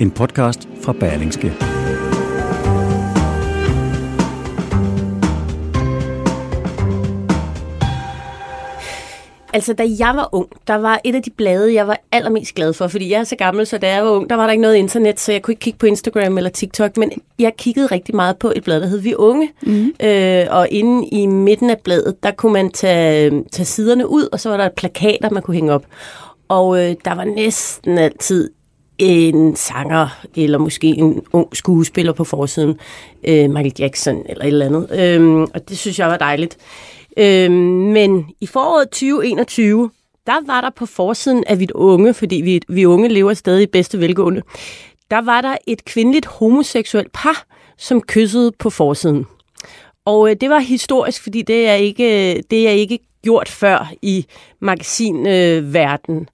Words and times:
en 0.00 0.10
podcast 0.10 0.68
fra 0.82 0.92
Berlingske. 0.92 1.52
Altså, 9.52 9.72
da 9.72 9.86
jeg 9.98 10.12
var 10.14 10.28
ung, 10.32 10.48
der 10.66 10.74
var 10.74 11.00
et 11.04 11.14
af 11.14 11.22
de 11.22 11.30
blade, 11.30 11.74
jeg 11.74 11.86
var 11.86 12.00
allermest 12.12 12.54
glad 12.54 12.72
for, 12.72 12.88
fordi 12.88 13.10
jeg 13.10 13.20
er 13.20 13.24
så 13.24 13.36
gammel, 13.36 13.66
så 13.66 13.78
da 13.78 13.94
jeg 13.94 14.04
var 14.04 14.10
ung, 14.10 14.30
der 14.30 14.36
var 14.36 14.44
der 14.44 14.50
ikke 14.50 14.62
noget 14.62 14.74
internet, 14.74 15.20
så 15.20 15.32
jeg 15.32 15.42
kunne 15.42 15.52
ikke 15.52 15.60
kigge 15.60 15.78
på 15.78 15.86
Instagram 15.86 16.38
eller 16.38 16.50
TikTok, 16.50 16.96
men 16.96 17.12
jeg 17.38 17.52
kiggede 17.58 17.86
rigtig 17.86 18.16
meget 18.16 18.36
på 18.36 18.52
et 18.56 18.64
blad, 18.64 18.80
der 18.80 18.86
hed 18.86 18.98
Vi 18.98 19.14
Unge, 19.14 19.50
mm. 19.62 19.92
øh, 20.02 20.46
og 20.50 20.68
inde 20.70 21.08
i 21.08 21.26
midten 21.26 21.70
af 21.70 21.78
bladet, 21.84 22.22
der 22.22 22.30
kunne 22.30 22.52
man 22.52 22.70
tage, 22.70 23.44
tage 23.52 23.66
siderne 23.66 24.08
ud, 24.08 24.28
og 24.32 24.40
så 24.40 24.50
var 24.50 24.56
der 24.56 24.68
plakater, 24.76 25.30
man 25.30 25.42
kunne 25.42 25.54
hænge 25.54 25.72
op. 25.72 25.84
Og 26.48 26.78
øh, 26.78 26.94
der 27.04 27.14
var 27.14 27.24
næsten 27.24 27.98
altid 27.98 28.50
en 28.98 29.56
sanger, 29.56 30.08
eller 30.36 30.58
måske 30.58 30.86
en 30.86 31.22
ung 31.32 31.56
skuespiller 31.56 32.12
på 32.12 32.24
forsiden, 32.24 32.78
øh, 33.24 33.50
Michael 33.50 33.72
Jackson 33.78 34.22
eller 34.28 34.44
et 34.44 34.48
eller 34.48 34.66
andet. 34.66 35.00
Øh, 35.00 35.40
og 35.54 35.68
det 35.68 35.78
synes 35.78 35.98
jeg 35.98 36.08
var 36.08 36.16
dejligt. 36.16 36.56
Øh, 37.16 37.50
men 37.50 38.26
i 38.40 38.46
foråret 38.46 38.88
2021, 38.88 39.90
der 40.26 40.46
var 40.46 40.60
der 40.60 40.70
på 40.76 40.86
forsiden 40.86 41.44
af 41.46 41.60
Vit 41.60 41.70
Unge, 41.70 42.14
fordi 42.14 42.36
vi, 42.36 42.60
vi 42.68 42.86
unge 42.86 43.08
lever 43.08 43.34
stadig 43.34 43.62
i 43.62 43.66
bedste 43.66 44.00
velgående, 44.00 44.42
der 45.10 45.20
var 45.20 45.40
der 45.40 45.56
et 45.66 45.84
kvindeligt 45.84 46.26
homoseksuelt 46.26 47.12
par, 47.12 47.44
som 47.78 48.00
kyssede 48.00 48.52
på 48.58 48.70
forsiden. 48.70 49.26
Og 50.04 50.30
øh, 50.30 50.36
det 50.40 50.50
var 50.50 50.58
historisk, 50.58 51.22
fordi 51.22 51.42
det 51.42 51.68
er 51.68 51.74
ikke, 51.74 52.34
øh, 52.34 52.42
det 52.50 52.68
er 52.68 52.72
ikke 52.72 52.98
gjort 53.22 53.48
før 53.48 53.92
i 54.02 54.26
magasinverdenen. 54.60 56.20
Øh, 56.20 56.26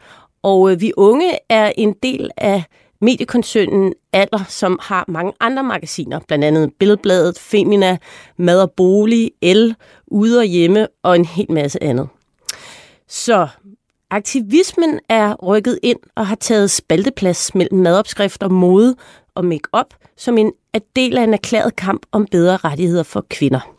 og 0.45 0.73
øh, 0.73 0.81
vi 0.81 0.93
unge 0.97 1.39
er 1.49 1.73
en 1.77 1.95
del 2.03 2.31
af 2.37 2.63
mediekoncernen 3.01 3.95
Alder, 4.13 4.45
som 4.49 4.79
har 4.83 5.05
mange 5.09 5.33
andre 5.41 5.63
magasiner, 5.63 6.21
blandt 6.29 6.45
andet 6.45 6.73
Billedbladet, 6.79 7.39
Femina, 7.39 7.97
Mad 8.37 8.61
og 8.61 8.73
Bolig, 8.73 9.31
El, 9.43 9.75
Ude 10.07 10.39
og 10.39 10.45
Hjemme 10.45 10.89
og 11.03 11.17
en 11.17 11.25
hel 11.25 11.53
masse 11.53 11.83
andet. 11.83 12.09
Så 13.09 13.49
aktivismen 14.11 15.01
er 15.09 15.35
rykket 15.35 15.79
ind 15.83 15.99
og 16.15 16.27
har 16.27 16.37
taget 16.37 16.71
spalteplads 16.71 17.55
mellem 17.55 17.79
madopskrifter, 17.79 18.49
mode 18.49 18.97
og 19.35 19.45
make-up 19.45 19.95
som 20.17 20.39
en 20.39 20.53
del 20.97 21.19
af 21.19 21.23
en 21.23 21.35
erklæret 21.35 21.77
kamp 21.77 22.07
om 22.13 22.27
bedre 22.27 22.57
rettigheder 22.57 23.03
for 23.03 23.27
kvinder. 23.31 23.74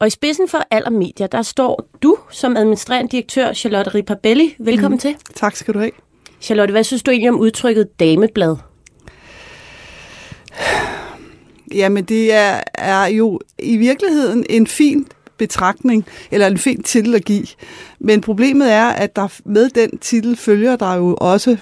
Og 0.00 0.06
i 0.06 0.10
spidsen 0.10 0.48
for 0.48 0.66
Aller 0.70 0.90
Media, 0.90 1.26
der 1.26 1.42
står 1.42 1.88
du 2.02 2.16
som 2.30 2.56
administrerende 2.56 3.10
direktør, 3.10 3.52
Charlotte 3.52 3.94
Ripabelli. 3.94 4.54
Velkommen 4.58 4.96
mm. 4.96 5.00
til. 5.00 5.16
Tak 5.34 5.56
skal 5.56 5.74
du 5.74 5.78
have. 5.78 5.90
Charlotte, 6.40 6.72
hvad 6.72 6.84
synes 6.84 7.02
du 7.02 7.10
egentlig 7.10 7.30
om 7.30 7.40
udtrykket 7.40 8.00
dameblad? 8.00 8.56
Jamen, 11.74 12.04
det 12.04 12.32
er, 12.32 12.60
er 12.74 13.06
jo 13.06 13.40
i 13.58 13.76
virkeligheden 13.76 14.46
en 14.50 14.66
fin 14.66 15.06
betragtning, 15.36 16.06
eller 16.30 16.46
en 16.46 16.58
fin 16.58 16.82
titel 16.82 17.14
at 17.14 17.24
give. 17.24 17.46
Men 17.98 18.20
problemet 18.20 18.72
er, 18.72 18.86
at 18.86 19.16
der 19.16 19.28
med 19.44 19.70
den 19.70 19.98
titel 19.98 20.36
følger 20.36 20.76
der 20.76 20.94
jo 20.94 21.16
også 21.20 21.56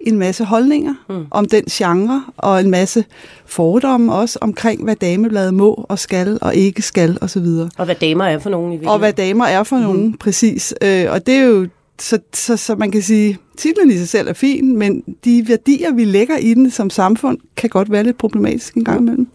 en 0.00 0.18
masse 0.18 0.44
holdninger 0.44 0.94
mm. 1.08 1.26
om 1.30 1.48
den 1.48 1.64
genre, 1.64 2.24
og 2.36 2.60
en 2.60 2.70
masse 2.70 3.04
fordomme 3.46 4.14
også 4.14 4.38
omkring, 4.42 4.84
hvad 4.84 4.96
damebladet 4.96 5.54
må 5.54 5.84
og 5.88 5.98
skal 5.98 6.38
og 6.42 6.54
ikke 6.54 6.82
skal 6.82 7.18
osv. 7.20 7.38
Og, 7.38 7.70
og 7.78 7.84
hvad 7.84 7.94
damer 7.94 8.24
er 8.24 8.38
for 8.38 8.50
nogen 8.50 8.66
i 8.66 8.70
virkeligheden. 8.70 8.92
Og 8.92 8.98
hvad 8.98 9.12
damer 9.12 9.44
er 9.44 9.62
for 9.62 9.76
mm. 9.76 9.82
nogen, 9.82 10.18
præcis. 10.18 10.74
Øh, 10.82 11.06
og 11.10 11.26
det 11.26 11.34
er 11.34 11.44
jo, 11.44 11.68
så, 11.98 12.18
så, 12.34 12.56
så 12.56 12.74
man 12.74 12.90
kan 12.90 13.02
sige, 13.02 13.38
titlen 13.56 13.90
i 13.90 13.96
sig 13.96 14.08
selv 14.08 14.28
er 14.28 14.32
fin, 14.32 14.76
men 14.76 15.02
de 15.24 15.48
værdier, 15.48 15.92
vi 15.92 16.04
lægger 16.04 16.36
i 16.36 16.54
den 16.54 16.70
som 16.70 16.90
samfund, 16.90 17.38
kan 17.56 17.70
godt 17.70 17.92
være 17.92 18.04
lidt 18.04 18.18
problematisk 18.18 18.74
en 18.74 18.84
gang 18.84 19.00
imellem. 19.00 19.28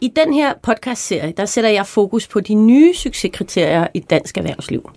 I 0.00 0.12
den 0.16 0.34
her 0.34 0.52
podcast-serie, 0.62 1.32
der 1.36 1.44
sætter 1.44 1.70
jeg 1.70 1.86
fokus 1.86 2.28
på 2.28 2.40
de 2.40 2.54
nye 2.54 2.94
succeskriterier 2.94 3.86
i 3.94 4.00
dansk 4.00 4.38
erhvervsliv. 4.38 4.90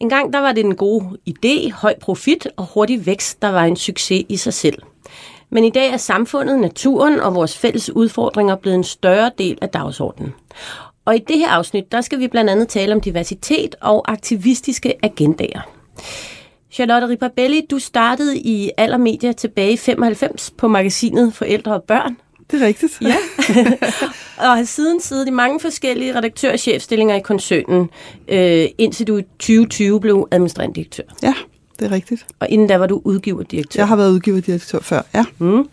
En 0.00 0.08
gang 0.08 0.32
der 0.32 0.38
var 0.38 0.52
det 0.52 0.64
en 0.64 0.76
god 0.76 1.02
idé, 1.28 1.72
høj 1.72 1.94
profit 2.00 2.48
og 2.56 2.66
hurtig 2.74 3.06
vækst, 3.06 3.42
der 3.42 3.48
var 3.48 3.64
en 3.64 3.76
succes 3.76 4.24
i 4.28 4.36
sig 4.36 4.54
selv. 4.54 4.82
Men 5.50 5.64
i 5.64 5.70
dag 5.70 5.92
er 5.92 5.96
samfundet, 5.96 6.58
naturen 6.58 7.20
og 7.20 7.34
vores 7.34 7.58
fælles 7.58 7.90
udfordringer 7.90 8.56
blevet 8.56 8.76
en 8.76 8.84
større 8.84 9.30
del 9.38 9.58
af 9.62 9.68
dagsordenen. 9.68 10.34
Og 11.04 11.16
i 11.16 11.18
det 11.18 11.38
her 11.38 11.48
afsnit, 11.48 11.92
der 11.92 12.00
skal 12.00 12.18
vi 12.18 12.28
blandt 12.28 12.50
andet 12.50 12.68
tale 12.68 12.94
om 12.94 13.00
diversitet 13.00 13.74
og 13.80 14.12
aktivistiske 14.12 14.94
agendaer. 15.02 15.60
Charlotte 16.70 17.08
Ripabelli, 17.08 17.66
du 17.70 17.78
startede 17.78 18.38
i 18.38 18.70
Allermedia 18.76 19.32
tilbage 19.32 19.72
i 19.72 19.76
95 19.76 20.50
på 20.50 20.68
magasinet 20.68 21.34
Forældre 21.34 21.74
og 21.74 21.82
Børn, 21.82 22.16
det 22.50 22.62
er 22.62 22.66
rigtigt. 22.66 22.98
Ja. 23.02 23.16
og 24.48 24.56
har 24.56 24.64
siden 24.64 25.00
siddet 25.00 25.28
i 25.28 25.30
mange 25.30 25.60
forskellige 25.60 26.14
redaktør- 26.14 26.52
og 26.52 26.58
chefstillinger 26.58 27.14
i 27.14 27.20
koncernen, 27.20 27.90
øh, 28.28 28.66
indtil 28.78 29.06
du 29.06 29.16
i 29.16 29.22
2020 29.22 30.00
blev 30.00 30.28
administrerende 30.30 30.74
direktør. 30.74 31.02
Ja, 31.22 31.34
det 31.78 31.86
er 31.86 31.90
rigtigt. 31.90 32.26
Og 32.40 32.48
inden 32.50 32.68
da 32.68 32.76
var 32.76 32.86
du 32.86 33.00
udgiverdirektør. 33.04 33.80
Jeg 33.80 33.88
har 33.88 33.96
været 33.96 34.12
udgiverdirektør 34.12 34.80
før, 34.80 35.02
ja. 35.14 35.24
Mm. 35.38 35.68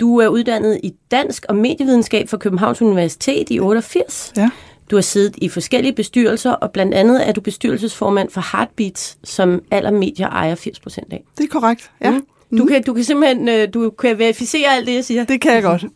Du 0.00 0.18
er 0.18 0.28
uddannet 0.28 0.80
i 0.82 0.94
dansk 1.10 1.46
og 1.48 1.56
medievidenskab 1.56 2.28
fra 2.28 2.36
Københavns 2.36 2.82
Universitet 2.82 3.46
i 3.50 3.60
88. 3.60 4.32
Ja. 4.36 4.50
Du 4.90 4.96
har 4.96 5.00
siddet 5.02 5.34
i 5.38 5.48
forskellige 5.48 5.92
bestyrelser, 5.92 6.52
og 6.52 6.70
blandt 6.70 6.94
andet 6.94 7.28
er 7.28 7.32
du 7.32 7.40
bestyrelsesformand 7.40 8.30
for 8.30 8.56
Heartbeats, 8.56 9.18
som 9.24 9.62
aller 9.70 9.90
medier 9.90 10.28
ejer 10.28 10.54
80% 10.54 10.98
af. 11.10 11.24
Det 11.38 11.44
er 11.44 11.48
korrekt, 11.48 11.90
ja. 12.00 12.10
Mm. 12.10 12.26
Du, 12.58 12.66
kan, 12.66 12.82
du 12.82 12.94
kan 12.94 13.04
simpelthen 13.04 13.48
øh, 13.48 13.68
du 13.74 13.90
kan 13.90 14.18
verificere 14.18 14.68
alt 14.68 14.86
det, 14.86 14.94
jeg 14.94 15.04
siger. 15.04 15.24
Det 15.24 15.40
kan 15.40 15.52
jeg 15.52 15.62
godt. 15.62 15.84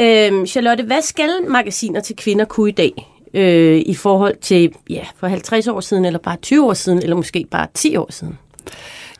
Øhm, 0.00 0.46
Charlotte, 0.46 0.84
hvad 0.84 1.02
skal 1.02 1.30
magasiner 1.48 2.00
til 2.00 2.16
kvinder 2.16 2.44
kunne 2.44 2.68
i 2.68 2.72
dag? 2.72 2.92
Øh, 3.34 3.82
I 3.86 3.94
forhold 3.94 4.36
til 4.40 4.72
ja, 4.90 5.06
for 5.16 5.26
50 5.26 5.66
år 5.66 5.80
siden, 5.80 6.04
eller 6.04 6.18
bare 6.18 6.36
20 6.36 6.66
år 6.66 6.74
siden, 6.74 6.98
eller 6.98 7.16
måske 7.16 7.46
bare 7.50 7.66
10 7.74 7.96
år 7.96 8.12
siden? 8.12 8.38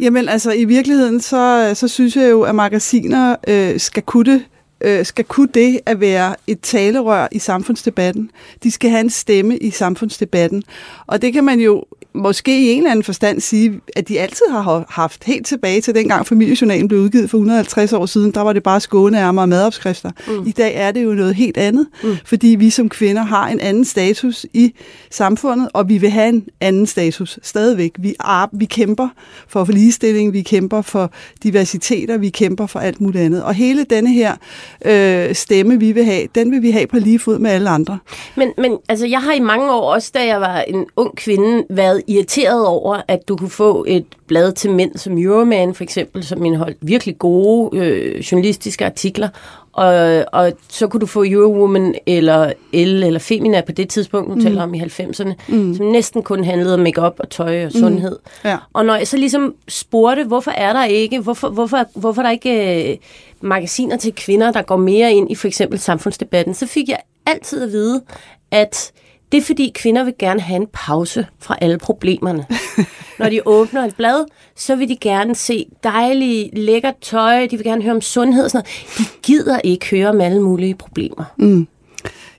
Jamen 0.01 0.29
altså, 0.29 0.53
i 0.53 0.65
virkeligheden, 0.65 1.21
så, 1.21 1.71
så 1.75 1.89
synes 1.89 2.17
jeg 2.17 2.31
jo, 2.31 2.43
at 2.43 2.55
magasiner 2.55 3.37
øh, 3.49 3.81
skal 3.81 4.03
kunne 4.03 4.45
øh, 4.81 5.05
skal 5.05 5.25
kunne 5.25 5.49
det 5.55 5.81
at 5.87 6.01
være 6.01 6.35
et 6.47 6.61
talerør 6.61 7.29
i 7.33 7.39
samfundsdebatten. 7.39 8.31
De 8.63 8.71
skal 8.71 8.91
have 8.91 9.01
en 9.01 9.11
stemme 9.11 9.57
i 9.57 9.71
samfundsdebatten. 9.71 10.63
Og 11.07 11.23
det 11.23 11.33
kan 11.33 11.45
man 11.45 11.61
jo 11.61 11.85
måske 12.15 12.61
i 12.61 12.71
en 12.71 12.79
eller 12.79 12.91
anden 12.91 13.03
forstand 13.03 13.41
sige, 13.41 13.81
at 13.97 14.09
de 14.09 14.21
altid 14.21 14.47
har 14.51 14.85
haft 14.89 15.25
helt 15.25 15.47
tilbage 15.47 15.81
til 15.81 15.95
dengang 15.95 16.27
familiejournalen 16.27 16.89
blev 16.89 17.01
udgivet 17.01 17.31
for 17.31 17.39
150 17.39 17.93
år 17.93 18.07
siden, 18.07 18.31
der 18.31 18.41
var 18.41 18.53
det 18.53 18.63
bare 18.63 18.81
skåneærmer 18.81 19.43
og 19.43 19.49
madopskrifter. 19.49 20.11
Mm. 20.29 20.47
I 20.47 20.53
dag 20.53 20.75
er 20.75 20.93
det 20.93 21.05
jo 21.05 21.13
noget 21.13 21.35
helt 21.35 21.57
andet, 21.57 21.87
mm. 22.03 22.17
fordi 22.25 22.49
vi 22.49 22.71
som 22.71 22.89
kvinder 22.89 23.23
har 23.23 23.49
en 23.49 23.61
anden 23.61 23.85
status 23.85 24.47
i 24.53 24.75
samfundet, 25.11 25.69
og 25.73 25.89
vi 25.89 25.99
vil 25.99 26.11
have 26.11 26.29
en 26.29 26.47
anden 26.61 26.87
status 26.87 27.39
stadigvæk. 27.43 27.93
Vi, 27.99 28.15
er, 28.21 28.49
vi 28.53 28.65
kæmper 28.65 29.09
for 29.49 29.67
ligestilling, 29.73 30.33
vi 30.33 30.43
kæmper 30.43 30.83
for 30.83 31.11
diversiteter, 31.43 32.17
vi 32.19 32.29
kæmper 32.29 32.67
for 32.67 32.79
alt 32.79 33.01
muligt 33.01 33.25
andet. 33.25 33.43
Og 33.43 33.55
hele 33.55 33.85
denne 33.85 34.13
her 34.13 34.37
øh, 34.85 35.35
stemme, 35.35 35.81
vi 35.81 35.93
vil 35.93 36.05
have, 36.05 36.27
den 36.35 36.51
vil 36.51 36.63
vi 36.63 36.71
have 36.71 36.87
på 36.87 36.97
lige 36.97 37.19
fod 37.19 37.39
med 37.39 37.51
alle 37.51 37.71
andre. 37.71 37.99
Men, 38.35 38.53
men 38.59 38.79
altså, 38.89 39.07
jeg 39.07 39.23
har 39.23 39.33
i 39.33 39.41
mange 39.41 39.73
år, 39.73 39.95
også 39.95 40.11
da 40.15 40.27
jeg 40.27 40.41
var 40.41 40.61
en 40.61 40.87
ung 40.97 41.17
kvinde, 41.17 41.65
været 41.71 42.03
irriteret 42.09 42.67
over, 42.67 43.01
at 43.09 43.29
du 43.29 43.37
kunne 43.37 43.51
få 43.51 43.85
et 43.89 44.05
blad 44.27 44.53
til 44.53 44.71
mænd 44.71 44.97
som 44.97 45.19
Euroman, 45.19 45.75
for 45.75 45.85
eksempel, 45.85 46.25
som 46.25 46.45
indeholdt 46.45 46.79
virkelig 46.81 47.19
gode 47.19 47.79
øh, 47.79 48.21
journalistiske 48.21 48.85
artikler, 48.87 49.29
og, 49.75 50.25
og 50.33 50.53
så 50.69 50.87
kunne 50.87 51.01
du 51.01 51.07
få 51.07 51.25
Eurowoman 51.25 51.95
eller 52.07 52.53
El 52.73 53.03
eller 53.03 53.21
Femina 53.21 53.61
på 53.61 53.73
det 53.73 53.89
tidspunkt, 53.89 54.31
du 54.31 54.35
mm. 54.35 54.41
taler 54.41 54.63
om 54.63 54.75
i 54.75 54.81
90'erne, 54.81 55.33
mm. 55.49 55.75
som 55.75 55.87
næsten 55.87 56.23
kun 56.23 56.45
handlede 56.45 56.75
om 56.75 56.81
makeup 56.81 57.15
og 57.19 57.31
tøj 57.31 57.65
og 57.65 57.71
mm. 57.75 57.81
sundhed. 57.81 58.19
Mm. 58.25 58.49
Ja. 58.49 58.57
Og 58.73 58.85
når 58.85 58.95
jeg 58.95 59.09
så 59.09 59.17
ligesom 59.17 59.55
spurgte, 59.69 60.25
hvorfor 60.25 60.51
er 60.51 60.73
der 60.73 60.85
ikke, 60.85 61.21
hvorfor, 61.21 61.49
hvorfor, 61.49 61.85
hvorfor 61.95 62.23
er 62.23 62.27
der 62.27 62.31
ikke 62.31 62.91
øh, 62.91 62.97
magasiner 63.41 63.97
til 63.97 64.15
kvinder, 64.15 64.53
der 64.53 64.63
går 64.63 64.77
mere 64.77 65.13
ind 65.13 65.31
i 65.31 65.35
for 65.35 65.49
eksempel 65.49 65.79
samfundsdebatten, 65.79 66.55
så 66.55 66.67
fik 66.67 66.89
jeg 66.89 66.99
altid 67.27 67.63
at 67.63 67.73
vide, 67.73 68.03
at 68.51 68.93
Det 69.35 69.41
er 69.41 69.45
fordi 69.45 69.73
kvinder 69.75 70.05
vil 70.05 70.15
gerne 70.19 70.41
have 70.41 70.57
en 70.57 70.67
pause 70.73 71.27
fra 71.41 71.57
alle 71.61 71.79
problemerne. 71.79 72.47
Når 73.19 73.29
de 73.29 73.41
åbner 73.47 73.85
et 73.85 73.97
blad, 73.97 74.25
så 74.57 74.77
vil 74.77 74.89
de 74.89 74.97
gerne 74.97 75.35
se 75.35 75.67
dejlige, 75.85 76.51
lækkert 76.53 76.95
tøj, 77.01 77.47
de 77.47 77.57
vil 77.57 77.65
gerne 77.65 77.83
høre 77.83 77.95
om 77.95 78.01
sundhed 78.01 78.45
og 78.45 78.51
sådan 78.51 78.67
noget. 78.67 78.99
De 78.99 79.05
gider 79.23 79.61
ikke 79.65 79.91
høre 79.91 80.09
om 80.09 80.21
alle 80.21 80.43
mulige 80.43 80.75
problemer. 80.75 81.25
Mm. 81.39 81.69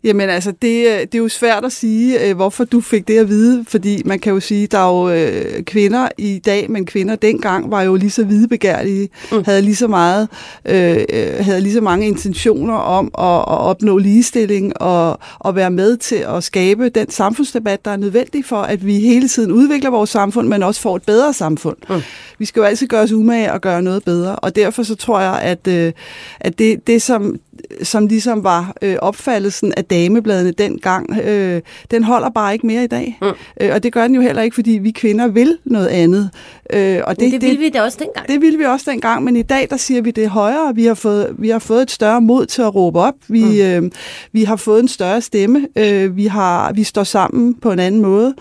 Jamen 0.06 0.30
altså, 0.30 0.52
det, 0.62 0.86
øh, 0.86 1.00
det 1.00 1.16
er 1.16 1.20
jo 1.20 1.28
svært 1.28 1.66
at 1.66 1.72
sige, 1.72 2.30
øh, 2.30 2.36
hvorfor 2.36 2.64
du 2.64 2.82
fik 2.82 3.08
det 3.08 3.18
at 3.18 3.30
vide, 3.30 3.66
fordi 3.68 4.02
man 4.06 4.20
kan 4.20 4.34
jo 4.34 4.40
sige, 4.40 4.68
der 4.68 4.78
er 4.78 4.88
jo 4.88 5.10
øh, 5.10 5.64
kvinder 5.64 6.08
i 6.18 6.40
dag, 6.46 6.72
men 6.72 6.86
kvinder 6.86 7.16
dengang 7.16 7.72
var 7.72 7.82
jo 7.82 7.96
lige 7.96 8.10
så 8.10 8.24
hvidebegærlige, 8.24 9.10
mm. 9.32 9.44
havde 9.46 9.62
lige 9.62 9.76
så 9.76 9.88
meget, 9.88 10.30
øh, 10.66 11.06
havde 11.40 11.62
lige 11.62 11.74
så 11.74 11.82
mange 11.82 12.08
intentioner 12.08 12.74
om 12.74 13.06
at, 13.06 13.54
at 13.54 13.60
opnå 13.62 13.98
ligestilling 13.98 14.82
og 14.82 15.20
at 15.46 15.56
være 15.56 15.72
med 15.72 15.98
til 15.98 16.26
at 16.36 16.44
skabe 16.44 16.90
den 16.90 17.10
samfundsdebat, 17.10 17.86
der 17.86 17.92
er 17.92 17.98
nødvendig 17.98 18.46
for, 18.46 18.62
at 18.62 18.86
vi 18.86 19.00
hele 19.00 19.28
tiden 19.28 19.52
udvikler 19.52 19.90
vores 19.90 20.10
samfund, 20.10 20.48
men 20.48 20.64
også 20.64 20.82
får 20.82 20.96
et 20.96 21.04
bedre 21.04 21.34
samfund. 21.34 21.78
Mm. 21.90 22.02
Vi 22.40 22.46
skal 22.46 22.60
jo 22.60 22.66
altid 22.66 22.88
gøre 22.88 23.02
os 23.02 23.12
umage 23.12 23.54
og 23.54 23.62
gøre 23.62 23.82
noget 23.82 24.04
bedre, 24.04 24.36
og 24.36 24.56
derfor 24.56 24.84
så 24.84 24.96
tror 24.96 25.20
jeg, 25.20 25.42
at, 25.42 25.94
at 26.40 26.60
det, 26.60 26.88
det 26.88 27.02
som 27.02 27.40
som 27.84 28.08
ligesom 28.08 28.44
var 28.44 28.74
øh, 28.82 28.96
opfattelsen 29.02 29.74
af 29.78 29.86
damebladene 29.96 30.52
dengang, 30.52 31.18
øh, 31.24 31.62
den 31.92 32.04
holder 32.04 32.30
bare 32.30 32.54
ikke 32.54 32.68
mere 32.68 32.84
i 32.84 32.88
dag. 32.88 33.18
Mm. 33.22 33.28
Øh, 33.62 33.70
og 33.74 33.84
det 33.84 33.94
gør 33.94 34.02
den 34.02 34.16
jo 34.16 34.22
heller 34.22 34.42
ikke, 34.42 34.54
fordi 34.54 34.72
vi 34.72 34.92
kvinder 34.92 35.28
vil 35.28 35.58
noget 35.66 35.88
andet. 35.88 36.30
Øh, 36.74 37.02
og 37.04 37.20
det, 37.20 37.32
det 37.32 37.42
ville 37.42 37.60
vi 37.60 37.70
da 37.70 37.82
også 37.82 37.98
dengang. 38.02 38.28
Det 38.28 38.42
ville 38.42 38.58
vi 38.58 38.64
også 38.64 38.92
dengang, 38.92 39.24
men 39.24 39.36
i 39.36 39.42
dag 39.42 39.68
der 39.70 39.78
siger 39.78 40.02
vi 40.02 40.12
det 40.12 40.30
højere. 40.30 40.76
Vi 40.76 40.86
har 40.86 40.94
fået, 40.94 41.36
vi 41.38 41.50
har 41.50 41.60
fået 41.60 41.82
et 41.82 41.92
større 41.92 42.22
mod 42.22 42.46
til 42.46 42.62
at 42.62 42.76
råbe 42.76 43.00
op. 43.00 43.16
Vi, 43.28 43.44
mm. 43.44 43.86
øh, 43.86 43.92
vi 44.32 44.44
har 44.44 44.56
fået 44.56 44.80
en 44.80 44.88
større 44.88 45.22
stemme. 45.22 45.68
Øh, 45.76 46.16
vi, 46.18 46.26
har, 46.26 46.74
vi 46.74 46.84
står 46.84 47.04
sammen 47.04 47.54
på 47.54 47.72
en 47.72 47.80
anden 47.80 48.02
måde. 48.02 48.34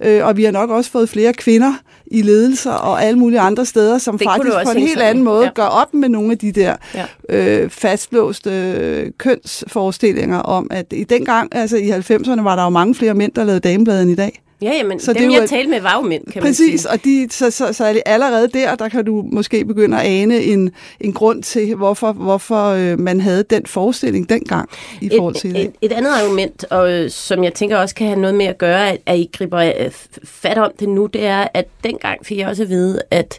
Øh, 0.00 0.26
og 0.26 0.36
vi 0.36 0.44
har 0.44 0.52
nok 0.52 0.70
også 0.70 0.90
fået 0.90 1.08
flere 1.08 1.32
kvinder 1.32 1.72
i 2.12 2.22
ledelser 2.22 2.72
og 2.72 3.04
alle 3.04 3.18
mulige 3.18 3.40
andre 3.40 3.66
steder, 3.66 3.98
som 3.98 4.18
det 4.18 4.26
faktisk 4.26 4.52
på 4.64 4.70
en 4.70 4.78
helt 4.78 5.02
anden 5.02 5.24
måde 5.24 5.44
ja. 5.44 5.50
gør 5.54 5.62
op 5.62 5.94
med 5.94 6.08
nogle 6.08 6.32
af 6.32 6.38
de 6.38 6.52
der 6.52 6.76
ja. 6.94 7.06
øh, 7.28 7.70
fastlåste 7.70 9.12
kønsforestillinger 9.18 10.38
om, 10.38 10.66
at 10.70 10.86
i 10.90 11.04
den 11.04 11.24
gang, 11.24 11.54
altså 11.54 11.76
i 11.76 11.90
90'erne, 11.90 12.42
var 12.42 12.56
der 12.56 12.62
jo 12.62 12.70
mange 12.70 12.94
flere 12.94 13.14
mænd, 13.14 13.32
der 13.32 13.44
lavede 13.44 13.60
damebladet 13.60 14.02
end 14.02 14.10
i 14.10 14.14
dag. 14.14 14.42
Ja, 14.62 14.72
jamen, 14.76 15.00
så 15.00 15.12
dem 15.12 15.30
det 15.30 15.40
jeg 15.40 15.48
talte 15.48 15.70
med 15.70 15.80
var 15.80 15.96
jo 15.96 16.08
mænd, 16.08 16.24
kan 16.32 16.42
præcis, 16.42 16.70
man 16.70 16.78
sige. 16.78 16.90
og 16.90 17.04
de, 17.04 17.28
så, 17.30 17.50
så, 17.50 17.72
så 17.72 18.02
allerede 18.06 18.48
der, 18.48 18.74
der 18.74 18.88
kan 18.88 19.04
du 19.04 19.24
måske 19.32 19.64
begynde 19.64 20.00
at 20.00 20.06
ane 20.06 20.42
en, 20.42 20.70
en 21.00 21.12
grund 21.12 21.42
til, 21.42 21.74
hvorfor, 21.74 22.12
hvorfor 22.12 22.68
øh, 22.68 22.98
man 22.98 23.20
havde 23.20 23.42
den 23.50 23.66
forestilling 23.66 24.28
dengang 24.28 24.68
i 25.00 25.06
et, 25.06 25.12
forhold 25.16 25.34
til 25.34 25.50
et, 25.50 25.56
et, 25.56 25.72
et 25.80 25.92
andet 25.92 26.10
argument, 26.10 26.64
og, 26.70 26.92
øh, 26.92 27.10
som 27.10 27.44
jeg 27.44 27.54
tænker 27.54 27.76
også 27.76 27.94
kan 27.94 28.06
have 28.06 28.20
noget 28.20 28.34
med 28.34 28.46
at 28.46 28.58
gøre, 28.58 28.90
at, 28.90 28.98
at 29.06 29.18
I 29.18 29.30
griber 29.32 29.58
øh, 29.58 29.90
fat 30.24 30.58
om 30.58 30.72
det 30.80 30.88
nu, 30.88 31.06
det 31.06 31.24
er, 31.26 31.46
at 31.54 31.66
dengang 31.84 32.26
fik 32.26 32.38
jeg 32.38 32.48
også 32.48 32.62
at 32.62 32.68
vide, 32.68 33.02
at 33.10 33.38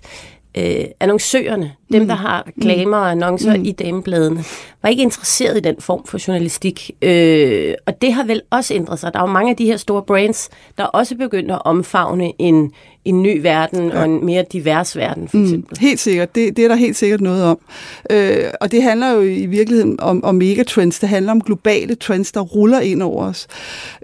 øh, 0.58 0.86
annoncørerne, 1.00 1.72
dem 1.94 2.02
mm. 2.02 2.08
der 2.08 2.16
har 2.16 2.48
reklamer 2.48 2.98
og 2.98 3.12
annoncer 3.12 3.58
mm. 3.58 3.66
i 3.66 3.72
damebladene, 3.72 4.44
var 4.82 4.90
ikke 4.90 5.04
interesseret 5.04 5.58
i 5.58 5.60
den 5.60 5.76
form 5.80 6.06
for 6.06 6.28
journalistik. 6.28 6.92
Øh, 7.02 7.74
og 7.86 8.02
det 8.02 8.14
har 8.14 8.24
vel 8.24 8.42
også 8.50 8.74
ændret 8.74 9.00
sig. 9.00 9.14
Der 9.14 9.20
er 9.20 9.24
jo 9.24 9.32
mange 9.34 9.52
af 9.52 9.58
de 9.58 9.66
her 9.66 9.78
store 9.78 10.02
brands, 10.02 10.50
der 10.78 10.84
også 10.84 11.16
begyndt 11.16 11.52
at 11.52 11.62
omfavne 11.66 12.32
en, 12.40 12.72
en 13.06 13.24
ny 13.24 13.42
verden 13.42 13.90
ja. 13.90 14.00
og 14.00 14.06
en 14.06 14.26
mere 14.26 14.46
divers 14.54 14.98
verden, 14.98 15.28
for 15.28 15.38
mm, 15.38 15.44
eksempel. 15.44 15.78
Helt 15.80 16.00
sikkert. 16.00 16.36
Det, 16.36 16.58
det 16.58 16.66
er 16.66 16.70
der 16.70 16.76
helt 16.76 16.96
sikkert 16.96 17.22
noget 17.22 17.44
om. 17.44 17.60
Øh, 18.10 18.46
og 18.62 18.72
det 18.72 18.84
handler 18.84 19.12
jo 19.12 19.22
i 19.22 19.46
virkeligheden 19.46 20.00
om, 20.00 20.24
om 20.24 20.36
megatrends. 20.36 21.00
Det 21.00 21.10
handler 21.10 21.32
om 21.32 21.42
globale 21.42 21.96
trends, 21.96 22.32
der 22.32 22.42
ruller 22.42 22.80
ind 22.80 23.02
over 23.04 23.26
os. 23.26 23.48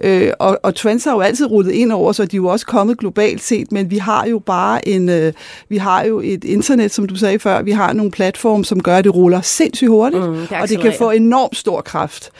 Øh, 0.03 0.31
og, 0.39 0.59
og 0.63 0.75
trends 0.75 1.03
har 1.03 1.13
jo 1.13 1.19
altid 1.19 1.45
rullet 1.45 1.71
ind 1.71 1.91
over 1.91 2.09
os, 2.09 2.19
og 2.19 2.31
de 2.31 2.35
er 2.35 2.41
jo 2.41 2.47
også 2.47 2.65
kommet 2.65 2.97
globalt 2.97 3.43
set, 3.43 3.71
men 3.71 3.91
vi 3.91 3.97
har 3.97 4.27
jo 4.27 4.39
bare 4.39 4.87
en, 4.87 5.09
øh, 5.09 5.33
vi 5.69 5.77
har 5.77 6.03
jo 6.03 6.21
et 6.23 6.43
internet, 6.43 6.91
som 6.91 7.07
du 7.07 7.15
sagde 7.15 7.39
før, 7.39 7.61
vi 7.61 7.71
har 7.79 7.93
nogle 7.93 8.11
platforme, 8.11 8.65
som 8.65 8.83
gør, 8.83 8.97
at 8.97 9.03
det 9.03 9.15
ruller 9.15 9.41
sindssygt 9.41 9.89
hurtigt, 9.89 10.23
mm, 10.23 10.35
det 10.35 10.51
og 10.61 10.69
det 10.69 10.79
kan 10.79 10.93
få 10.97 11.09
enormt 11.09 11.57
stor 11.57 11.81
kraft. 11.81 12.31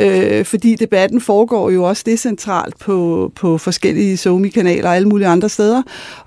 Øh, 0.00 0.44
fordi 0.44 0.74
debatten 0.74 1.20
foregår 1.20 1.70
jo 1.70 1.84
også 1.84 2.02
decentralt 2.06 2.78
på, 2.78 3.32
på 3.34 3.58
forskellige 3.58 4.16
SoMe-kanaler 4.16 4.88
og 4.88 4.96
alle 4.96 5.08
mulige 5.08 5.28
andre 5.28 5.48
steder. 5.48 5.82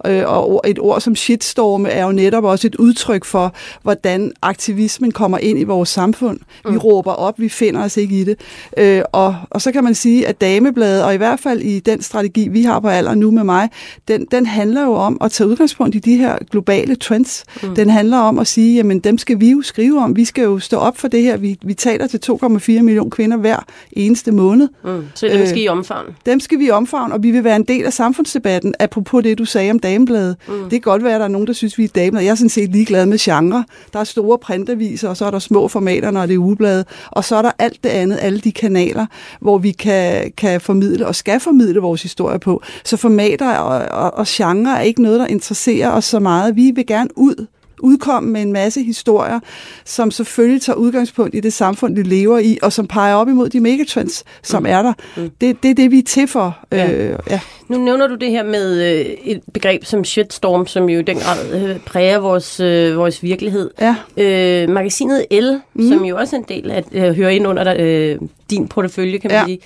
Øh, 0.06 0.24
og 0.26 0.62
et 0.68 0.80
ord 0.80 1.02
som 1.02 1.16
shitstorm 1.16 1.86
er 1.90 2.04
jo 2.06 2.12
netop 2.12 2.44
også 2.44 2.68
et 2.68 2.76
udtryk 2.76 3.26
for, 3.26 3.54
hvordan 3.82 4.32
aktivismen 4.42 5.12
kommer 5.12 5.38
ind 5.38 5.60
i 5.60 5.64
vores 5.64 5.90
samfund. 5.90 6.40
Vi 6.66 6.72
mm. 6.72 6.78
råber 6.78 7.12
op, 7.12 7.40
vi 7.40 7.50
finder 7.50 7.84
os 7.84 7.98
ikke 7.98 8.22
i 8.22 8.24
det. 8.24 8.36
Øh, 8.78 9.02
og, 9.12 9.36
og 9.50 9.62
så 9.62 9.72
kan 9.72 9.84
man 9.84 9.96
sige, 9.96 10.28
at 10.28 10.42
damebladet, 10.42 11.04
og 11.04 11.14
i 11.14 11.18
hvert 11.18 11.40
fald 11.40 11.62
i 11.62 11.80
den 11.80 12.02
strategi, 12.02 12.48
vi 12.48 12.64
har 12.64 12.80
på 12.80 12.88
alder 12.88 13.16
nu 13.16 13.32
med 13.32 13.44
mig, 13.44 13.70
den, 14.08 14.26
den 14.32 14.46
handler 14.46 14.84
jo 14.84 14.94
om 14.94 15.18
at 15.22 15.32
tage 15.32 15.48
udgangspunkt 15.48 15.96
i 15.96 16.00
de 16.00 16.18
her 16.18 16.38
globale 16.52 16.96
trends. 16.96 17.44
Mm. 17.64 17.76
Den 17.76 17.90
handler 17.90 18.18
om 18.18 18.40
at 18.40 18.48
sige, 18.52 18.76
jamen 18.76 19.00
dem 19.00 19.18
skal 19.18 19.40
vi 19.40 19.52
jo 19.52 19.62
skrive 19.62 20.00
om. 20.00 20.16
Vi 20.16 20.26
skal 20.26 20.44
jo 20.44 20.60
stå 20.60 20.78
op 20.78 20.98
for 20.98 21.08
det 21.08 21.22
her. 21.22 21.38
Vi, 21.38 21.58
vi 21.64 21.74
taler 21.74 22.08
til 22.08 22.20
2,4 22.32 22.82
millioner 22.82 23.10
kvinder 23.10 23.38
hver 23.38 23.66
eneste 23.92 24.32
måned. 24.32 24.70
Mm. 24.84 25.04
Så 25.16 25.28
dem 25.28 25.46
skal 25.46 25.62
I 25.62 25.66
øh, 25.66 25.72
omfavne? 25.72 26.16
Dem 26.26 26.40
skal 26.40 26.60
vi 26.60 26.70
omfavne, 26.70 27.14
og 27.14 27.24
vi 27.24 27.32
vil 27.32 27.44
være 27.44 27.56
en 27.56 27.64
del 27.64 27.86
af 27.86 27.94
samfundsdebatten, 27.94 28.74
apropos 28.80 29.24
det, 29.24 29.38
du 29.38 29.46
sagde 29.46 29.72
om 29.72 29.80
damebladet. 29.80 30.36
Mm. 30.48 30.54
Det 30.64 30.72
kan 30.72 30.82
godt 30.82 31.04
være, 31.04 31.14
at 31.14 31.20
der 31.20 31.26
er 31.26 31.30
nogen, 31.30 31.48
der 31.48 31.54
synes, 31.54 31.78
vi 31.78 31.84
er 31.84 31.88
dameblad. 31.88 32.24
Jeg 32.24 32.32
er 32.32 32.36
sådan 32.36 32.50
set 32.50 32.72
ligeglad 32.72 33.06
med 33.06 33.18
genre. 33.18 33.64
Der 33.94 34.00
er 34.00 34.04
store 34.04 34.38
printaviser, 34.38 35.10
og 35.10 35.18
så 35.18 35.26
er 35.26 35.32
der 35.32 35.40
små 35.40 35.68
formater, 35.68 36.12
når 36.12 36.26
det 36.26 36.34
er 36.34 36.40
ugeblade. 36.40 36.86
Og 37.12 37.24
så 37.24 37.36
er 37.36 37.42
der 37.42 37.52
alt 37.60 37.84
det 37.84 37.90
andet, 37.90 38.18
alle 38.22 38.40
de 38.40 38.52
kanaler, 38.52 39.06
hvor 39.42 39.58
vi 39.58 39.72
kan, 39.72 40.32
kan 40.38 40.62
formidle 40.62 41.08
og 41.08 41.16
skal 41.16 41.40
formidle 41.40 41.80
vores 41.80 42.02
historie 42.02 42.40
på. 42.40 42.64
Så 42.84 42.98
formater 42.98 43.58
og, 43.58 44.04
og, 44.04 44.14
og 44.14 44.26
genre 44.28 44.78
er 44.78 44.82
ikke 44.82 45.02
noget, 45.02 45.20
der 45.20 45.28
interesserer 45.28 45.92
os 45.92 46.06
så 46.06 46.20
meget. 46.20 46.56
Vi 46.56 46.72
vil 46.76 46.86
gerne 46.86 47.10
ud 47.16 47.46
udkomme 47.82 48.32
med 48.32 48.42
en 48.42 48.54
masse 48.54 48.84
historier, 48.84 49.40
som 49.86 50.12
selvfølgelig 50.12 50.62
tager 50.62 50.78
udgangspunkt 50.78 51.36
i 51.36 51.40
det 51.40 51.54
samfund, 51.54 51.96
vi 51.96 52.04
lever 52.04 52.40
i, 52.40 52.58
og 52.62 52.74
som 52.74 52.88
peger 52.88 53.16
op 53.16 53.28
imod 53.28 53.50
de 53.50 53.60
megatrends, 53.60 54.24
som 54.44 54.64
mm. 54.64 54.70
er 54.70 54.82
der. 54.82 54.94
Mm. 55.18 55.32
Det, 55.42 55.64
det 55.64 55.72
er 55.72 55.76
det, 55.76 55.92
vi 55.92 56.00
er 56.00 56.04
til 56.04 56.28
for. 56.28 56.58
Ja. 56.72 56.92
Øh, 56.92 57.20
ja. 57.30 57.40
Nu 57.68 57.78
nævner 57.78 58.08
du 58.08 58.16
det 58.16 58.30
her 58.30 58.44
med 58.44 58.82
øh, 58.82 59.06
et 59.24 59.42
begreb 59.54 59.86
som 59.86 60.04
shitstorm, 60.04 60.68
som 60.68 60.90
jo 60.90 61.00
i 61.00 61.04
den 61.04 61.18
grad 61.18 61.54
øh, 61.54 61.80
præger 61.80 62.20
vores, 62.20 62.60
øh, 62.60 62.98
vores 62.98 63.24
virkelighed. 63.24 63.72
Ja. 63.82 63.96
Øh, 64.18 64.70
magasinet 64.70 65.26
L, 65.32 65.52
mm. 65.74 65.90
som 65.90 66.06
jo 66.06 66.18
også 66.18 66.36
er 66.36 66.40
en 66.40 66.46
del 66.50 66.72
af, 66.72 66.84
øh, 66.92 67.16
hører 67.16 67.30
ind 67.30 67.48
under 67.48 67.76
øh, 67.80 68.18
din 68.50 68.68
portefølje, 68.68 69.18
kan 69.18 69.32
man 69.32 69.40
ja. 69.40 69.46
sige, 69.46 69.60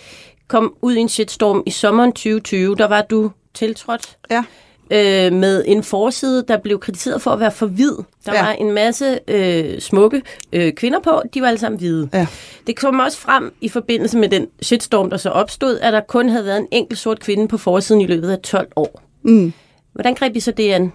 kom 0.48 0.74
ud 0.82 0.96
i 0.96 1.00
en 1.00 1.10
shitstorm 1.10 1.64
i 1.66 1.72
sommeren 1.72 2.12
2020. 2.12 2.76
Der 2.76 2.88
var 2.88 3.02
du 3.02 3.32
tiltrådt. 3.54 4.18
Ja 4.32 4.44
øh, 4.92 5.34
med 5.34 5.64
en 5.68 5.84
forside, 5.84 6.46
der 6.48 6.58
blev 6.58 6.80
kritiseret 6.80 7.22
for 7.22 7.32
at 7.32 7.40
være 7.40 7.52
for 7.52 7.66
hvid. 7.66 7.92
Der 8.26 8.34
ja. 8.34 8.44
var 8.44 8.52
en 8.52 8.72
masse 8.72 9.20
øh, 9.28 9.82
smukke 9.82 10.22
øh, 10.54 10.74
kvinder 10.74 11.00
på, 11.00 11.22
de 11.34 11.42
var 11.42 11.48
alle 11.48 11.60
sammen 11.60 11.80
hvide. 11.80 12.10
Ja. 12.14 12.28
Det 12.68 12.76
kom 12.76 13.00
også 13.00 13.18
frem 13.18 13.54
i 13.62 13.70
forbindelse 13.70 14.18
med 14.18 14.30
den 14.30 14.48
shitstorm, 14.62 15.10
der 15.10 15.18
så 15.18 15.30
opstod, 15.30 15.80
at 15.80 15.94
der 15.94 16.02
kun 16.02 16.30
havde 16.30 16.46
været 16.46 16.58
en 16.58 16.68
enkelt 16.72 17.00
sort 17.00 17.20
kvinde 17.20 17.48
på 17.48 17.58
forsiden 17.58 18.02
i 18.02 18.08
løbet 18.08 18.30
af 18.32 18.40
12 18.40 18.68
år. 18.76 19.02
Mm. 19.24 19.54
Hvordan 19.94 20.14
greb 20.16 20.36
I 20.36 20.40
så 20.40 20.52
det 20.52 20.72
an? 20.72 20.92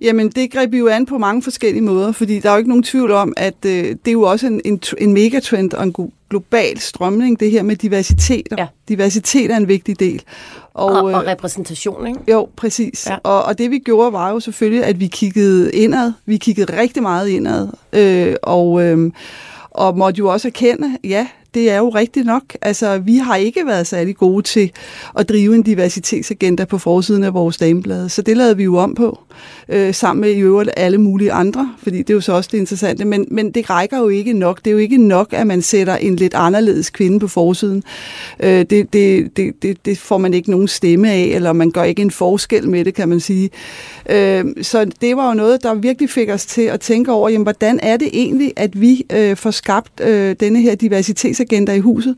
Jamen, 0.00 0.28
det 0.28 0.52
greb 0.52 0.74
jo 0.74 0.88
an 0.88 1.06
på 1.06 1.18
mange 1.18 1.42
forskellige 1.42 1.82
måder, 1.82 2.12
fordi 2.12 2.40
der 2.40 2.48
er 2.48 2.52
jo 2.52 2.58
ikke 2.58 2.68
nogen 2.68 2.82
tvivl 2.82 3.10
om, 3.10 3.32
at 3.36 3.54
øh, 3.66 3.72
det 3.72 4.08
er 4.08 4.12
jo 4.12 4.22
også 4.22 4.46
en, 4.46 4.60
en, 4.64 4.80
en 4.98 5.12
megatrend 5.12 5.74
og 5.74 5.82
en 5.82 5.94
global 6.30 6.78
strømning, 6.78 7.40
det 7.40 7.50
her 7.50 7.62
med 7.62 7.76
diversitet. 7.76 8.48
Ja. 8.58 8.66
Diversitet 8.88 9.50
er 9.50 9.56
en 9.56 9.68
vigtig 9.68 10.00
del. 10.00 10.22
Og, 10.74 10.90
og, 10.92 11.04
og 11.04 11.10
øh, 11.10 11.18
repræsentation, 11.18 12.06
ikke? 12.06 12.20
Jo, 12.30 12.48
præcis. 12.56 13.06
Ja. 13.06 13.16
Og, 13.22 13.42
og 13.42 13.58
det 13.58 13.70
vi 13.70 13.78
gjorde 13.78 14.12
var 14.12 14.30
jo 14.30 14.40
selvfølgelig, 14.40 14.84
at 14.84 15.00
vi 15.00 15.06
kiggede 15.06 15.72
indad. 15.72 16.12
Vi 16.26 16.36
kiggede 16.36 16.80
rigtig 16.80 17.02
meget 17.02 17.28
indad. 17.28 17.68
Øh, 17.92 18.34
og, 18.42 18.82
øh, 18.82 19.10
og 19.70 19.98
måtte 19.98 20.18
jo 20.18 20.28
også 20.28 20.48
erkende, 20.48 20.98
ja, 21.04 21.26
det 21.54 21.70
er 21.70 21.78
jo 21.78 21.88
rigtigt 21.88 22.26
nok. 22.26 22.42
Altså, 22.62 22.98
vi 22.98 23.16
har 23.16 23.36
ikke 23.36 23.66
været 23.66 23.86
særlig 23.86 24.16
gode 24.16 24.42
til 24.42 24.70
at 25.18 25.28
drive 25.28 25.54
en 25.54 25.62
diversitetsagenda 25.62 26.64
på 26.64 26.78
forsiden 26.78 27.24
af 27.24 27.34
vores 27.34 27.56
dameblade, 27.56 28.08
så 28.08 28.22
det 28.22 28.36
lavede 28.36 28.56
vi 28.56 28.64
jo 28.64 28.76
om 28.76 28.94
på, 28.94 29.18
øh, 29.68 29.94
sammen 29.94 30.20
med 30.20 30.30
i 30.30 30.40
øvrigt 30.40 30.70
alle 30.76 30.98
mulige 30.98 31.32
andre, 31.32 31.72
fordi 31.82 31.98
det 31.98 32.10
er 32.10 32.14
jo 32.14 32.20
så 32.20 32.32
også 32.32 32.48
det 32.52 32.58
interessante, 32.58 33.04
men, 33.04 33.26
men 33.30 33.50
det 33.50 33.70
rækker 33.70 33.98
jo 33.98 34.08
ikke 34.08 34.32
nok. 34.32 34.58
Det 34.58 34.66
er 34.66 34.72
jo 34.72 34.78
ikke 34.78 34.96
nok, 34.96 35.32
at 35.32 35.46
man 35.46 35.62
sætter 35.62 35.96
en 35.96 36.16
lidt 36.16 36.34
anderledes 36.34 36.90
kvinde 36.90 37.20
på 37.20 37.28
forsiden. 37.28 37.82
Øh, 38.40 38.64
det, 38.70 38.92
det, 38.92 39.36
det, 39.36 39.62
det, 39.62 39.84
det 39.84 39.98
får 39.98 40.18
man 40.18 40.34
ikke 40.34 40.50
nogen 40.50 40.68
stemme 40.68 41.10
af, 41.10 41.22
eller 41.34 41.52
man 41.52 41.70
gør 41.70 41.82
ikke 41.82 42.02
en 42.02 42.10
forskel 42.10 42.68
med 42.68 42.84
det, 42.84 42.94
kan 42.94 43.08
man 43.08 43.20
sige. 43.20 43.50
Øh, 44.10 44.44
så 44.62 44.90
det 45.00 45.16
var 45.16 45.28
jo 45.28 45.34
noget, 45.34 45.62
der 45.62 45.74
virkelig 45.74 46.10
fik 46.10 46.28
os 46.28 46.46
til 46.46 46.62
at 46.62 46.80
tænke 46.80 47.12
over, 47.12 47.28
jamen, 47.28 47.42
hvordan 47.42 47.80
er 47.82 47.96
det 47.96 48.08
egentlig, 48.12 48.52
at 48.56 48.80
vi 48.80 49.06
øh, 49.12 49.36
får 49.36 49.50
skabt 49.50 50.00
øh, 50.00 50.36
denne 50.40 50.60
her 50.60 50.74
diversitetsagenda 51.38 51.72
i 51.72 51.78
huset, 51.78 52.16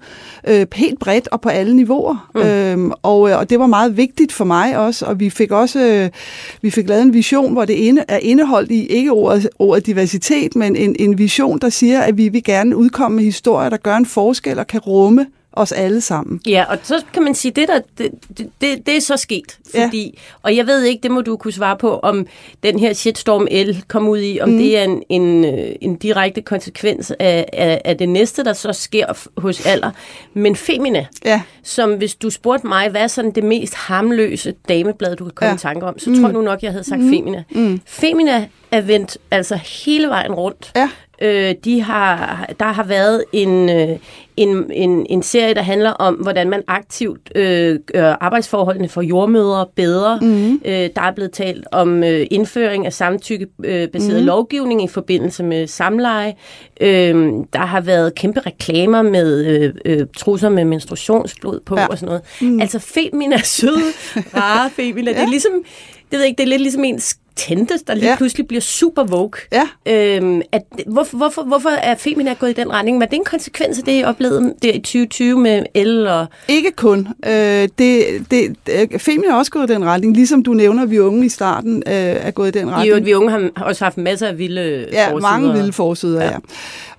øh, 0.49 0.67
helt 0.75 0.99
bredt 0.99 1.29
og 1.29 1.41
på 1.41 1.49
alle 1.49 1.77
niveauer. 1.77 2.31
Mm. 2.35 2.41
Øh, 2.41 2.93
og, 3.03 3.21
og 3.21 3.51
det 3.51 3.59
var 3.59 3.67
meget 3.67 3.97
vigtigt 3.97 4.33
for 4.33 4.45
mig 4.45 4.79
også, 4.79 5.07
og 5.07 5.21
vi 5.21 5.31
fik 5.31 5.51
også 5.51 5.81
øh, 5.81 6.11
vi 6.63 6.71
fik 6.71 6.89
lavet 6.89 7.03
en 7.03 7.15
vision, 7.15 7.53
hvor 7.53 7.65
det 7.65 7.75
inde, 7.75 8.05
er 8.09 8.19
indeholdt 8.19 8.71
i 8.71 8.87
ikke 8.87 9.13
ordet, 9.13 9.49
ordet 9.59 9.87
diversitet, 9.87 10.57
men 10.57 10.77
en, 10.77 10.97
en 10.99 11.19
vision, 11.19 11.59
der 11.59 11.69
siger, 11.69 12.01
at 12.01 12.17
vi 12.17 12.29
vil 12.29 12.45
gerne 12.45 12.77
udkomme 12.77 13.17
med 13.17 13.25
historier, 13.25 13.69
der 13.69 13.77
gør 13.77 13.97
en 13.97 14.07
forskel 14.07 14.59
og 14.59 14.67
kan 14.67 14.81
rumme 14.81 15.27
os 15.53 15.73
alle 15.73 16.01
sammen. 16.01 16.41
Ja, 16.47 16.65
og 16.69 16.79
så 16.83 17.03
kan 17.13 17.23
man 17.23 17.35
sige, 17.35 17.53
det 17.53 17.69
der, 17.69 17.81
det, 17.99 18.11
det, 18.39 18.87
det 18.87 18.97
er 18.97 19.01
så 19.01 19.17
sket, 19.17 19.59
fordi, 19.71 20.05
ja. 20.05 20.21
og 20.43 20.57
jeg 20.57 20.67
ved 20.67 20.83
ikke, 20.83 21.03
det 21.03 21.11
må 21.11 21.21
du 21.21 21.37
kunne 21.37 21.53
svare 21.53 21.77
på, 21.77 21.99
om 21.99 22.27
den 22.63 22.79
her 22.79 22.93
shitstorm 22.93 23.49
L 23.51 23.83
kom 23.89 24.09
ud 24.09 24.19
i, 24.19 24.41
om 24.41 24.49
mm. 24.49 24.59
det 24.59 24.79
er 24.79 24.85
en, 24.85 25.03
en, 25.09 25.45
øh, 25.45 25.75
en 25.81 25.97
direkte 25.97 26.43
konsekvens 26.43 27.13
af, 27.19 27.47
af, 27.53 27.83
af 27.85 27.99
det 27.99 28.09
næste, 28.09 28.45
der 28.45 28.53
så 28.53 28.73
sker 28.73 29.29
hos 29.41 29.67
alder. 29.67 29.91
Men 30.35 30.57
Femina, 30.57 31.07
ja. 31.25 31.43
som 31.63 31.95
hvis 31.95 32.15
du 32.15 32.31
spurgte 32.31 32.67
mig, 32.67 32.91
hvad 32.91 33.01
er 33.01 33.07
sådan 33.07 33.31
det 33.31 33.45
mest 33.45 33.75
harmløse 33.75 34.55
dameblad, 34.69 35.17
du 35.17 35.25
kan 35.25 35.33
komme 35.35 35.51
ja. 35.51 35.55
i 35.55 35.59
tanke 35.59 35.87
om, 35.87 35.99
så 35.99 36.11
mm. 36.11 36.17
tror 36.17 36.25
jeg 36.25 36.33
nu 36.33 36.43
nok, 36.43 36.63
jeg 36.63 36.71
havde 36.71 36.85
sagt 36.85 37.01
mm. 37.01 37.11
Femina. 37.11 37.45
Mm. 37.51 37.81
Femina 37.87 38.49
er 38.73 38.81
vendt 38.81 39.19
altså 39.31 39.57
hele 39.57 40.09
vejen 40.09 40.35
rundt. 40.35 40.73
Ja. 40.77 40.91
Øh, 41.23 41.55
de 41.65 41.83
har, 41.83 42.47
der 42.61 42.67
har 42.67 42.85
været 42.85 43.25
en, 43.33 43.71
øh, 43.71 43.97
en, 44.37 44.73
en, 44.73 45.07
en 45.11 45.23
serie, 45.23 45.55
der 45.55 45.63
handler 45.63 45.91
om, 45.91 46.15
hvordan 46.15 46.51
man 46.51 46.63
aktivt 46.69 47.33
øh, 47.35 47.79
gør 47.93 48.17
arbejdsforholdene 48.21 48.89
for 48.89 49.03
jordmødre 49.03 49.67
bedre. 49.77 50.19
Mm. 50.23 50.53
Øh, 50.65 50.73
der 50.97 51.03
er 51.03 51.13
blevet 51.15 51.33
talt 51.33 51.67
om 51.73 52.05
øh, 52.05 52.27
indføring 52.31 52.87
af 52.87 52.93
samtykkebaseret 52.93 54.21
mm. 54.21 54.27
lovgivning 54.27 54.85
i 54.85 54.89
forbindelse 54.89 55.43
med 55.43 55.67
samleje. 55.67 56.35
Øh, 56.81 57.33
der 57.53 57.67
har 57.67 57.81
været 57.81 58.15
kæmpe 58.15 58.41
reklamer 58.41 59.03
med 59.03 59.47
øh, 59.47 59.75
øh, 59.85 60.07
trusser 60.17 60.49
med 60.49 60.65
menstruationsblod 60.65 61.61
på 61.67 61.79
ja. 61.79 61.87
og 61.87 61.99
sådan 61.99 62.07
noget. 62.07 62.23
Mm. 62.41 62.61
Altså 62.61 62.79
Femina 62.79 63.37
er 63.37 63.45
søde, 63.45 63.93
rare 64.37 64.71
Femina. 64.71 65.11
ja. 65.11 65.17
Det 65.17 65.25
er 65.25 65.31
ligesom, 65.31 65.53
det 66.11 66.13
ved 66.13 66.19
jeg 66.19 66.29
ikke, 66.29 66.39
det 66.39 66.45
er 66.45 66.49
lidt 66.49 66.63
ligesom 66.63 66.85
en 66.85 67.01
Tente, 67.37 67.75
der 67.87 67.95
lige 67.95 68.11
ja. 68.11 68.17
pludselig 68.17 68.47
bliver 68.47 68.61
super 68.61 69.05
woke. 69.05 69.39
Ja. 69.53 69.69
Øhm, 69.87 70.43
at, 70.53 70.63
hvorfor, 70.87 71.17
hvorfor, 71.17 71.43
hvorfor 71.43 71.69
er 71.69 71.95
Femina 71.95 72.33
gået 72.33 72.51
i 72.51 72.53
den 72.53 72.73
retning? 72.73 73.01
Var 73.01 73.07
det 73.07 73.17
en 73.17 73.25
konsekvens 73.25 73.79
af 73.79 73.85
det, 73.85 74.01
I 74.01 74.05
oplevede 74.05 74.55
det 74.63 74.75
i 74.75 74.79
2020 74.79 75.39
med 75.39 75.63
el? 75.75 76.07
Og... 76.07 76.27
Ikke 76.49 76.71
kun. 76.77 77.09
Øh, 77.27 77.69
det, 77.79 78.05
det, 78.31 78.57
Femina 78.99 79.33
er 79.33 79.35
også 79.35 79.51
gået 79.51 79.71
i 79.71 79.75
den 79.75 79.85
retning, 79.85 80.15
ligesom 80.17 80.43
du 80.43 80.53
nævner, 80.53 80.83
at 80.83 80.91
vi 80.91 80.99
unge 80.99 81.27
i 81.27 81.29
starten 81.29 81.83
øh, 81.87 81.93
er 81.95 82.31
gået 82.31 82.57
i 82.57 82.59
den 82.59 82.71
retning. 82.71 82.91
Jo, 82.91 83.01
vi 83.05 83.15
unge 83.15 83.31
har 83.31 83.65
også 83.65 83.85
haft 83.85 83.99
masser 83.99 84.29
af 84.29 84.39
vilde 84.39 84.87
ja, 84.93 85.13
forsider. 85.13 85.31
mange 85.31 85.53
vilde 85.53 85.73
forsider, 85.73 86.23
ja. 86.25 86.31
ja. 86.31 86.39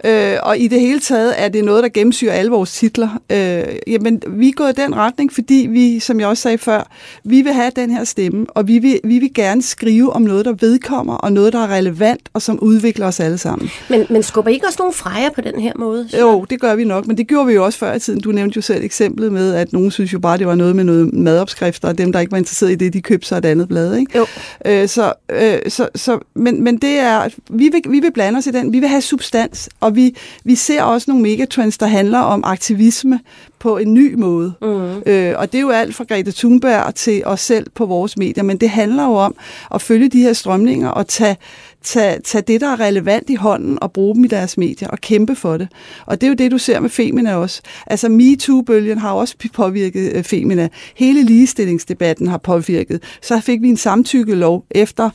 Øh, 0.05 0.39
og 0.43 0.57
i 0.57 0.67
det 0.67 0.79
hele 0.79 0.99
taget 0.99 1.33
er 1.37 1.49
det 1.49 1.65
noget, 1.65 1.83
der 1.83 1.89
gennemsyrer 1.89 2.33
alle 2.33 2.51
vores 2.51 2.73
titler. 2.73 3.21
Øh, 3.29 3.63
jamen, 3.87 4.21
vi 4.27 4.47
er 4.47 4.53
gået 4.53 4.79
i 4.79 4.81
den 4.81 4.95
retning, 4.95 5.33
fordi 5.33 5.67
vi, 5.69 5.99
som 5.99 6.19
jeg 6.19 6.27
også 6.27 6.41
sagde 6.41 6.57
før, 6.57 6.83
vi 7.23 7.41
vil 7.41 7.53
have 7.53 7.71
den 7.75 7.91
her 7.91 8.03
stemme, 8.03 8.45
og 8.49 8.67
vi 8.67 8.79
vil, 8.79 8.99
vi 9.03 9.19
vil 9.19 9.33
gerne 9.33 9.61
skrive 9.61 10.13
om 10.13 10.20
noget, 10.27 10.45
der 10.45 10.53
vedkommer, 10.53 11.13
og 11.13 11.33
noget, 11.33 11.53
der 11.53 11.59
er 11.59 11.67
relevant, 11.67 12.29
og 12.33 12.41
som 12.41 12.59
udvikler 12.59 13.07
os 13.07 13.19
alle 13.19 13.37
sammen. 13.37 13.69
Men, 13.89 14.05
men 14.09 14.23
skubber 14.23 14.51
I 14.51 14.53
ikke 14.53 14.67
også 14.67 14.77
nogle 14.79 14.93
frejer 14.93 15.29
på 15.29 15.41
den 15.41 15.61
her 15.61 15.71
måde? 15.79 16.09
Så? 16.09 16.19
Jo, 16.19 16.45
det 16.49 16.61
gør 16.61 16.75
vi 16.75 16.83
nok, 16.83 17.07
men 17.07 17.17
det 17.17 17.27
gjorde 17.27 17.47
vi 17.47 17.53
jo 17.53 17.65
også 17.65 17.79
før 17.79 17.93
i 17.93 17.99
tiden. 17.99 18.19
Du 18.19 18.31
nævnte 18.31 18.55
jo 18.55 18.61
selv 18.61 18.83
eksemplet 18.83 19.31
med, 19.31 19.53
at 19.53 19.73
nogen 19.73 19.91
synes 19.91 20.13
jo 20.13 20.19
bare, 20.19 20.37
det 20.37 20.47
var 20.47 20.55
noget 20.55 20.75
med 20.75 20.83
noget 20.83 21.13
madopskrifter, 21.13 21.87
og 21.87 21.97
dem, 21.97 22.11
der 22.11 22.19
ikke 22.19 22.31
var 22.31 22.37
interesseret 22.37 22.71
i 22.71 22.75
det, 22.75 22.93
de 22.93 23.01
købte 23.01 23.27
sig 23.27 23.37
et 23.37 23.45
andet 23.45 23.67
blad. 23.67 23.95
Ikke? 23.95 24.17
Jo. 24.17 24.25
Øh, 24.65 24.87
så, 24.87 25.13
øh, 25.29 25.57
så, 25.67 25.89
så, 25.95 26.19
men, 26.35 26.63
men 26.63 26.77
det 26.77 26.99
er, 26.99 27.29
vi 27.49 27.69
vil, 27.69 27.91
vi 27.91 27.99
vil 27.99 28.11
blande 28.13 28.37
os 28.37 28.47
i 28.47 28.51
den. 28.51 28.73
Vi 28.73 28.79
vil 28.79 28.89
have 28.89 29.01
substans, 29.01 29.69
og 29.79 29.95
vi, 29.95 30.15
vi 30.43 30.55
ser 30.55 30.83
også 30.83 31.11
nogle 31.11 31.23
megatrends, 31.23 31.77
der 31.77 31.85
handler 31.85 32.19
om 32.19 32.43
aktivisme 32.45 33.19
på 33.61 33.77
en 33.77 33.93
ny 33.93 34.13
måde. 34.13 34.53
Mm. 34.61 35.01
Øh, 35.05 35.33
og 35.37 35.51
det 35.51 35.57
er 35.57 35.61
jo 35.61 35.69
alt 35.69 35.95
fra 35.95 36.03
Greta 36.03 36.31
Thunberg 36.31 36.95
til 36.95 37.21
os 37.25 37.41
selv 37.41 37.67
på 37.75 37.85
vores 37.85 38.17
medier, 38.17 38.43
men 38.43 38.57
det 38.57 38.69
handler 38.69 39.05
jo 39.05 39.13
om 39.13 39.35
at 39.73 39.81
følge 39.81 40.09
de 40.09 40.21
her 40.21 40.33
strømninger 40.33 40.89
og 40.89 41.07
tage, 41.07 41.37
tage, 41.83 42.19
tage 42.23 42.41
det, 42.41 42.61
der 42.61 42.67
er 42.67 42.79
relevant 42.79 43.29
i 43.29 43.35
hånden 43.35 43.77
og 43.81 43.91
bruge 43.91 44.15
dem 44.15 44.23
i 44.23 44.27
deres 44.27 44.57
medier 44.57 44.87
og 44.87 44.99
kæmpe 45.01 45.35
for 45.35 45.57
det. 45.57 45.67
Og 46.05 46.21
det 46.21 46.27
er 46.27 46.29
jo 46.29 46.35
det, 46.35 46.51
du 46.51 46.57
ser 46.57 46.79
med 46.79 46.89
Femina 46.89 47.35
også. 47.35 47.61
Altså 47.87 48.09
MeToo-bølgen 48.09 48.97
har 48.97 49.11
også 49.11 49.35
påvirket 49.53 50.11
øh, 50.13 50.23
Femina. 50.23 50.69
Hele 50.95 51.23
ligestillingsdebatten 51.23 52.27
har 52.27 52.37
påvirket. 52.37 53.03
Så 53.21 53.39
fik 53.39 53.61
vi 53.61 53.67
en 53.67 53.77
samtykkelov 53.77 54.65
efter 54.71 55.09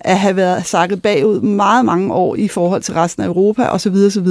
at 0.00 0.18
have 0.18 0.36
været 0.36 0.66
sakket 0.66 1.02
bagud 1.02 1.40
meget 1.40 1.84
mange 1.84 2.14
år 2.14 2.36
i 2.36 2.48
forhold 2.48 2.82
til 2.82 2.94
resten 2.94 3.22
af 3.22 3.26
Europa 3.26 3.66
osv. 3.66 3.94
osv. 4.06 4.28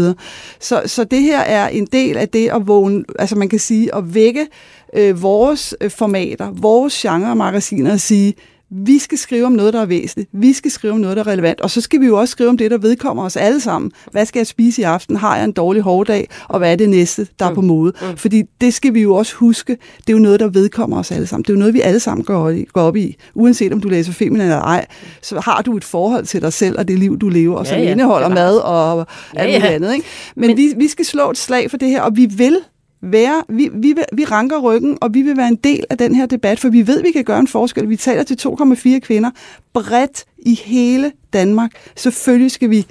Så, 0.60 0.82
så 0.86 1.04
det 1.04 1.22
her 1.22 1.40
er 1.40 1.68
en 1.68 1.86
del 1.86 2.18
af 2.18 2.30
det 2.30 2.50
at 2.50 2.68
vågne, 2.68 3.04
altså 3.20 3.36
man 3.36 3.50
kan 3.50 3.60
sige, 3.60 3.96
at 3.96 4.14
vække 4.14 4.48
øh, 4.96 5.22
vores 5.22 5.76
øh, 5.82 5.92
formater, 5.92 6.52
vores 6.52 6.94
genre-magasiner 7.02 7.92
og 7.92 8.00
sige, 8.00 8.34
vi 8.72 9.00
skal 9.00 9.18
skrive 9.18 9.46
om 9.46 9.52
noget, 9.52 9.74
der 9.74 9.82
er 9.82 9.86
væsentligt. 9.86 10.30
Vi 10.34 10.54
skal 10.54 10.72
skrive 10.72 10.94
om 10.94 11.00
noget, 11.00 11.18
der 11.18 11.24
er 11.24 11.28
relevant. 11.28 11.62
Og 11.62 11.70
så 11.70 11.82
skal 11.82 12.02
vi 12.02 12.06
jo 12.06 12.20
også 12.20 12.32
skrive 12.32 12.50
om 12.50 12.58
det, 12.58 12.72
der 12.72 12.78
vedkommer 12.78 13.24
os 13.24 13.36
alle 13.36 13.60
sammen. 13.60 13.92
Hvad 14.12 14.26
skal 14.26 14.40
jeg 14.40 14.48
spise 14.48 14.82
i 14.82 14.84
aften? 14.84 15.16
Har 15.16 15.36
jeg 15.36 15.46
en 15.46 15.52
dårlig 15.52 15.82
hårdag? 15.82 16.30
Og 16.48 16.60
hvad 16.60 16.72
er 16.72 16.76
det 16.76 16.90
næste, 16.90 17.28
der 17.40 17.46
er 17.46 17.54
på 17.54 17.62
mm. 17.62 17.68
mode? 17.68 17.94
Mm. 18.02 18.18
Fordi 18.18 18.44
det 18.62 18.74
skal 18.74 18.94
vi 18.94 19.02
jo 19.02 19.16
også 19.16 19.36
huske. 19.36 19.78
Det 19.98 20.10
er 20.10 20.14
jo 20.14 20.20
noget, 20.20 20.40
der 20.40 20.48
vedkommer 20.48 21.00
os 21.00 21.12
alle 21.12 21.28
sammen. 21.28 21.44
Det 21.44 21.50
er 21.50 21.54
jo 21.54 21.60
noget, 21.60 21.74
vi 21.74 21.82
alle 21.82 22.00
sammen 22.00 22.26
går, 22.26 22.54
op 22.74 22.96
i. 22.96 23.16
Uanset 23.36 23.74
om 23.74 23.82
du 23.82 23.88
læser 23.88 24.12
feminin 24.12 24.42
eller 24.42 24.62
ej, 24.62 24.86
så 25.22 25.40
har 25.40 25.62
du 25.62 25.78
et 25.78 25.84
forhold 25.84 26.26
til 26.26 26.42
dig 26.42 26.54
selv 26.54 26.80
og 26.80 26.88
det 26.88 27.00
liv, 27.00 27.18
du 27.18 27.30
lever, 27.30 27.58
og 27.58 27.68
som 27.68 27.78
ja, 27.78 27.84
ja. 27.84 27.92
indeholder 27.92 28.30
mad 28.30 28.58
og 28.58 29.08
alt 29.36 29.52
ja, 29.52 29.60
ja. 29.60 29.74
andet. 29.74 29.94
Ikke? 29.94 30.06
Men, 30.36 30.48
Men 30.48 30.58
vi, 30.58 30.74
vi 30.78 30.88
skal 30.88 31.06
slå 31.06 31.30
et 31.30 31.38
slag 31.38 31.70
for 31.70 31.78
det 31.78 31.90
her, 31.90 32.02
og 32.02 32.18
vi 32.18 32.26
vil 32.26 32.58
være, 33.02 33.44
vi, 33.50 33.70
vi, 33.74 33.96
vi 34.14 34.26
ranker 34.26 34.60
ryggen, 34.60 34.98
og 35.02 35.14
vi 35.14 35.22
vil 35.22 35.38
være 35.38 35.48
en 35.48 35.56
del 35.56 35.84
af 35.90 35.98
den 35.98 36.16
her 36.16 36.26
debat, 36.26 36.60
for 36.60 36.70
vi 36.70 36.88
ved, 36.88 37.00
at 37.00 37.06
vi 37.06 37.12
kan 37.12 37.24
gøre 37.24 37.40
en 37.40 37.48
forskel. 37.48 37.90
Vi 37.90 37.96
taler 37.96 38.24
til 38.24 38.38
2,4 38.48 39.00
kvinder 39.00 39.32
bredt 39.74 40.26
i 40.38 40.56
hele 40.66 41.12
Danmark. 41.34 41.72
Selvfølgelig 41.96 42.52
skal 42.52 42.70
vi 42.70 42.86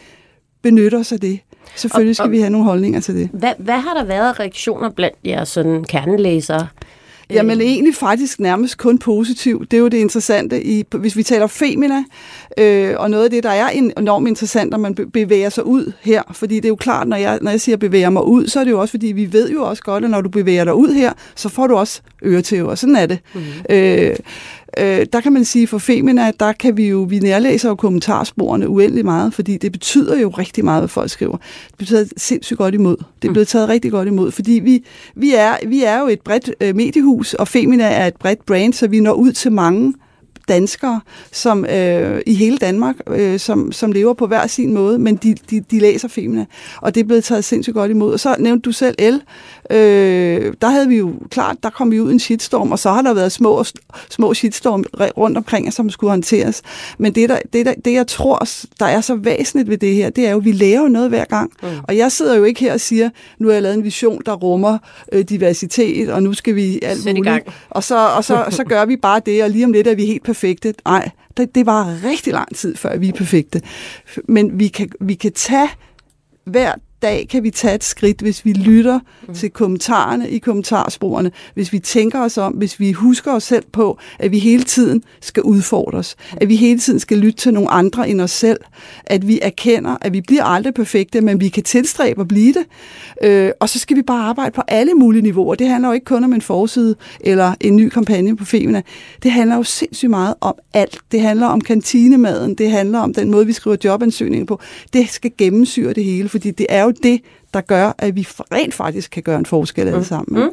benytte 0.62 0.96
os 0.96 1.12
af 1.12 1.20
det. 1.20 1.40
Selvfølgelig 1.76 2.16
skal 2.16 2.22
og, 2.22 2.26
og, 2.26 2.32
vi 2.32 2.38
have 2.38 2.50
nogle 2.50 2.66
holdninger 2.66 3.00
til 3.00 3.14
det. 3.14 3.30
Hvad, 3.32 3.52
hvad 3.58 3.78
har 3.78 3.94
der 3.94 4.04
været 4.04 4.40
reaktioner 4.40 4.90
blandt 4.90 5.16
jeres 5.24 5.48
sådan 5.48 5.84
kernelæsere? 5.84 6.68
Jamen 7.30 7.60
egentlig 7.60 7.94
faktisk 7.94 8.40
nærmest 8.40 8.78
kun 8.78 8.98
positiv. 8.98 9.66
Det 9.70 9.76
er 9.76 9.80
jo 9.80 9.88
det 9.88 9.98
interessante, 9.98 10.64
i, 10.64 10.84
hvis 10.98 11.16
vi 11.16 11.22
taler 11.22 11.46
femina, 11.46 12.04
øh, 12.58 12.94
og 12.96 13.10
noget 13.10 13.24
af 13.24 13.30
det, 13.30 13.42
der 13.42 13.50
er 13.50 13.68
enormt 13.96 14.28
interessant, 14.28 14.70
når 14.70 14.78
man 14.78 14.94
bevæger 14.94 15.48
sig 15.48 15.66
ud 15.66 15.92
her. 16.00 16.22
Fordi 16.32 16.56
det 16.56 16.64
er 16.64 16.68
jo 16.68 16.76
klart, 16.76 17.08
når 17.08 17.16
jeg, 17.16 17.38
når 17.42 17.50
jeg 17.50 17.60
siger 17.60 17.76
bevæger 17.76 18.10
mig 18.10 18.24
ud, 18.24 18.46
så 18.46 18.60
er 18.60 18.64
det 18.64 18.70
jo 18.70 18.80
også, 18.80 18.90
fordi 18.92 19.06
vi 19.06 19.32
ved 19.32 19.50
jo 19.50 19.62
også 19.62 19.82
godt, 19.82 20.04
at 20.04 20.10
når 20.10 20.20
du 20.20 20.28
bevæger 20.28 20.64
dig 20.64 20.74
ud 20.74 20.88
her, 20.88 21.12
så 21.34 21.48
får 21.48 21.66
du 21.66 21.76
også 21.76 22.00
øretæver. 22.24 22.74
Sådan 22.74 22.96
er 22.96 23.06
det. 23.06 23.18
Mm. 23.34 23.40
Øh, 23.70 24.16
øh, 24.78 25.06
der 25.12 25.20
kan 25.20 25.32
man 25.32 25.44
sige, 25.44 25.66
for 25.66 25.78
Femina, 25.78 26.32
der 26.40 26.52
kan 26.52 26.76
vi 26.76 26.88
jo, 26.88 26.98
vi 26.98 27.18
nærlæser 27.18 27.68
jo 27.68 27.74
kommentarsporene 27.74 28.68
uendelig 28.68 29.04
meget, 29.04 29.34
fordi 29.34 29.56
det 29.56 29.72
betyder 29.72 30.18
jo 30.20 30.28
rigtig 30.28 30.64
meget, 30.64 30.80
hvad 30.80 30.88
folk 30.88 31.10
skriver. 31.10 31.36
Det 31.68 31.78
betyder 31.78 32.04
sindssygt 32.16 32.58
godt 32.58 32.74
imod. 32.74 32.96
Det 33.22 33.28
er 33.28 33.32
blevet 33.32 33.48
taget 33.48 33.68
rigtig 33.68 33.90
godt 33.90 34.08
imod, 34.08 34.30
fordi 34.30 34.52
vi, 34.52 34.84
vi, 35.14 35.34
er, 35.34 35.56
vi 35.66 35.84
er 35.84 36.00
jo 36.00 36.06
et 36.06 36.20
bredt 36.20 36.50
øh, 36.60 36.76
mediehus, 36.76 37.34
og 37.34 37.48
Femina 37.48 37.84
er 37.84 38.06
et 38.06 38.16
bredt 38.16 38.46
brand, 38.46 38.72
så 38.72 38.88
vi 38.88 39.00
når 39.00 39.12
ud 39.12 39.32
til 39.32 39.52
mange 39.52 39.94
danskere 40.48 41.00
som 41.32 41.64
øh, 41.64 42.20
i 42.26 42.34
hele 42.34 42.58
Danmark, 42.58 42.94
øh, 43.10 43.38
som, 43.38 43.72
som 43.72 43.92
lever 43.92 44.14
på 44.14 44.26
hver 44.26 44.46
sin 44.46 44.74
måde, 44.74 44.98
men 44.98 45.16
de, 45.16 45.34
de, 45.50 45.60
de 45.60 45.78
læser 45.78 46.08
Femina, 46.08 46.46
og 46.80 46.94
det 46.94 47.00
er 47.00 47.04
blevet 47.04 47.24
taget 47.24 47.44
sindssygt 47.44 47.74
godt 47.74 47.90
imod. 47.90 48.12
Og 48.12 48.20
så 48.20 48.36
nævnte 48.38 48.62
du 48.62 48.72
selv 48.72 48.94
El. 48.98 49.22
Øh, 49.70 50.54
der 50.60 50.68
havde 50.68 50.88
vi 50.88 50.96
jo 50.96 51.14
klart, 51.30 51.56
der 51.62 51.70
kom 51.70 51.90
vi 51.90 52.00
ud 52.00 52.12
en 52.12 52.18
shitstorm, 52.18 52.72
og 52.72 52.78
så 52.78 52.90
har 52.90 53.02
der 53.02 53.14
været 53.14 53.32
små, 53.32 53.64
små 54.10 54.34
shitstorm 54.34 54.84
rundt 54.94 55.36
omkring, 55.36 55.72
som 55.72 55.90
skulle 55.90 56.10
håndteres. 56.10 56.62
Men 56.98 57.14
det, 57.14 57.28
der, 57.28 57.38
det, 57.52 57.66
der, 57.66 57.74
det, 57.84 57.92
jeg 57.92 58.06
tror, 58.06 58.48
der 58.80 58.86
er 58.86 59.00
så 59.00 59.14
væsentligt 59.14 59.68
ved 59.68 59.78
det 59.78 59.94
her, 59.94 60.10
det 60.10 60.26
er 60.26 60.30
jo, 60.30 60.38
at 60.38 60.44
vi 60.44 60.52
laver 60.52 60.88
noget 60.88 61.08
hver 61.08 61.24
gang. 61.24 61.52
Mm. 61.62 61.68
Og 61.82 61.96
jeg 61.96 62.12
sidder 62.12 62.36
jo 62.36 62.44
ikke 62.44 62.60
her 62.60 62.72
og 62.72 62.80
siger, 62.80 63.10
nu 63.38 63.48
har 63.48 63.52
jeg 63.52 63.62
lavet 63.62 63.76
en 63.76 63.84
vision, 63.84 64.22
der 64.26 64.32
rummer 64.32 64.78
øh, 65.12 65.24
diversitet, 65.24 66.10
og 66.10 66.22
nu 66.22 66.32
skal 66.32 66.54
vi 66.54 66.78
alt 66.82 67.02
Sæt 67.02 67.16
muligt. 67.16 67.46
Og, 67.70 67.84
så, 67.84 68.08
og 68.16 68.24
så, 68.24 68.44
så 68.50 68.64
gør 68.64 68.84
vi 68.84 68.96
bare 68.96 69.20
det, 69.26 69.42
og 69.44 69.50
lige 69.50 69.64
om 69.64 69.72
lidt 69.72 69.86
er 69.86 69.94
vi 69.94 70.06
helt 70.06 70.22
perfekte 70.22 70.37
perfekte. 70.38 70.74
Nej, 70.84 71.10
det, 71.36 71.54
det 71.54 71.66
var 71.66 72.04
rigtig 72.04 72.32
lang 72.32 72.56
tid, 72.56 72.76
før 72.76 72.96
vi 72.96 73.08
er 73.08 73.12
perfekte. 73.12 73.62
Men 74.28 74.58
vi 74.58 74.68
kan, 74.68 74.90
vi 75.00 75.14
kan 75.14 75.32
tage 75.32 75.68
hver 76.44 76.74
dag 77.02 77.26
kan 77.30 77.42
vi 77.42 77.50
tage 77.50 77.74
et 77.74 77.84
skridt, 77.84 78.20
hvis 78.20 78.44
vi 78.44 78.52
lytter 78.52 79.00
mm. 79.28 79.34
til 79.34 79.50
kommentarerne 79.50 80.30
i 80.30 80.38
kommentarsporene, 80.38 81.32
hvis 81.54 81.72
vi 81.72 81.78
tænker 81.78 82.20
os 82.20 82.38
om, 82.38 82.52
hvis 82.52 82.80
vi 82.80 82.92
husker 82.92 83.32
os 83.32 83.42
selv 83.44 83.64
på, 83.72 83.98
at 84.18 84.30
vi 84.30 84.38
hele 84.38 84.62
tiden 84.62 85.02
skal 85.20 85.42
udfordres, 85.42 86.16
at 86.36 86.48
vi 86.48 86.56
hele 86.56 86.78
tiden 86.78 87.00
skal 87.00 87.18
lytte 87.18 87.38
til 87.38 87.54
nogle 87.54 87.70
andre 87.70 88.08
end 88.08 88.20
os 88.20 88.30
selv, 88.30 88.60
at 89.04 89.28
vi 89.28 89.38
erkender, 89.42 89.96
at 90.00 90.12
vi 90.12 90.20
bliver 90.20 90.44
aldrig 90.44 90.74
perfekte, 90.74 91.20
men 91.20 91.40
vi 91.40 91.48
kan 91.48 91.62
tilstræbe 91.62 92.20
at 92.20 92.28
blive 92.28 92.54
det, 92.54 92.64
øh, 93.22 93.50
og 93.60 93.68
så 93.68 93.78
skal 93.78 93.96
vi 93.96 94.02
bare 94.02 94.24
arbejde 94.24 94.50
på 94.50 94.62
alle 94.68 94.94
mulige 94.94 95.22
niveauer. 95.22 95.54
Det 95.54 95.68
handler 95.68 95.88
jo 95.88 95.92
ikke 95.92 96.04
kun 96.04 96.24
om 96.24 96.32
en 96.32 96.40
forside 96.40 96.94
eller 97.20 97.54
en 97.60 97.76
ny 97.76 97.88
kampagne 97.88 98.36
på 98.36 98.44
Femina. 98.44 98.82
Det 99.22 99.30
handler 99.30 99.56
jo 99.56 99.62
sindssygt 99.62 100.10
meget 100.10 100.34
om 100.40 100.54
alt. 100.74 100.98
Det 101.12 101.20
handler 101.20 101.46
om 101.46 101.60
kantinemaden, 101.60 102.54
det 102.54 102.70
handler 102.70 102.98
om 102.98 103.14
den 103.14 103.30
måde, 103.30 103.46
vi 103.46 103.52
skriver 103.52 103.76
jobansøgninger 103.84 104.46
på. 104.46 104.60
Det 104.92 105.08
skal 105.08 105.30
gennemsyre 105.38 105.92
det 105.92 106.04
hele, 106.04 106.28
fordi 106.28 106.50
det 106.50 106.66
er 106.68 106.87
jo 106.88 106.94
det, 107.02 107.20
der 107.54 107.60
gør, 107.60 107.92
at 107.98 108.16
vi 108.16 108.26
rent 108.52 108.74
faktisk 108.74 109.10
kan 109.10 109.22
gøre 109.22 109.38
en 109.38 109.46
forskel 109.46 109.86
alle 109.86 109.98
mm. 109.98 110.04
sammen. 110.04 110.42
Mm. 110.42 110.50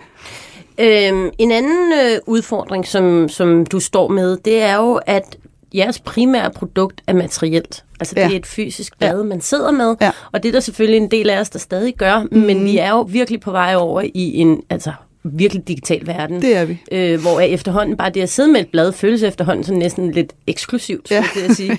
Øhm, 0.79 1.29
en 1.37 1.51
anden 1.51 1.93
øh, 1.93 2.19
udfordring, 2.25 2.87
som, 2.87 3.29
som 3.29 3.65
du 3.65 3.79
står 3.79 4.07
med, 4.07 4.37
det 4.37 4.61
er 4.61 4.75
jo, 4.75 4.99
at 5.05 5.37
jeres 5.75 5.99
primære 5.99 6.51
produkt 6.51 7.01
er 7.07 7.13
materielt. 7.13 7.83
Altså 7.99 8.13
ja. 8.17 8.23
det 8.23 8.33
er 8.33 8.37
et 8.37 8.45
fysisk 8.45 8.97
blad, 8.97 9.17
ja. 9.17 9.23
man 9.23 9.41
sidder 9.41 9.71
med, 9.71 9.95
ja. 10.01 10.11
og 10.31 10.43
det 10.43 10.49
er 10.49 10.53
der 10.53 10.59
selvfølgelig 10.59 10.97
en 10.97 11.11
del 11.11 11.29
af 11.29 11.39
os, 11.39 11.49
der 11.49 11.59
stadig 11.59 11.95
gør, 11.95 12.23
mm. 12.31 12.37
men 12.37 12.65
vi 12.65 12.77
er 12.77 12.89
jo 12.89 13.01
virkelig 13.01 13.39
på 13.39 13.51
vej 13.51 13.75
over 13.75 14.01
i 14.01 14.35
en 14.35 14.61
altså 14.69 14.91
virkelig 15.33 15.67
digital 15.67 16.07
verden. 16.07 16.41
Det 16.41 16.55
er 16.55 16.65
vi. 16.65 16.77
Øh, 16.91 17.21
hvor 17.21 17.39
efterhånden 17.39 17.97
bare 17.97 18.09
det 18.09 18.21
at 18.21 18.29
sidde 18.29 18.51
med 18.51 18.61
et 18.61 18.67
blad 18.67 18.91
føles 18.91 19.23
efterhånden 19.23 19.63
sådan 19.63 19.79
næsten 19.79 20.11
lidt 20.11 20.33
eksklusivt, 20.47 21.11
ja. 21.11 21.23
skulle 21.23 21.45
jeg 21.47 21.55
sige. 21.55 21.71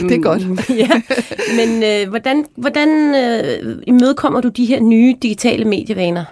øhm, 0.00 0.08
det 0.08 0.16
er 0.16 0.22
godt. 0.22 0.42
ja. 0.82 0.90
Men 1.56 1.82
øh, 1.82 2.08
hvordan, 2.08 2.44
hvordan 2.56 3.14
øh, 3.14 3.76
imødekommer 3.86 4.40
du 4.40 4.48
de 4.48 4.64
her 4.64 4.80
nye 4.80 5.14
digitale 5.22 5.64
medievaner? 5.64 6.24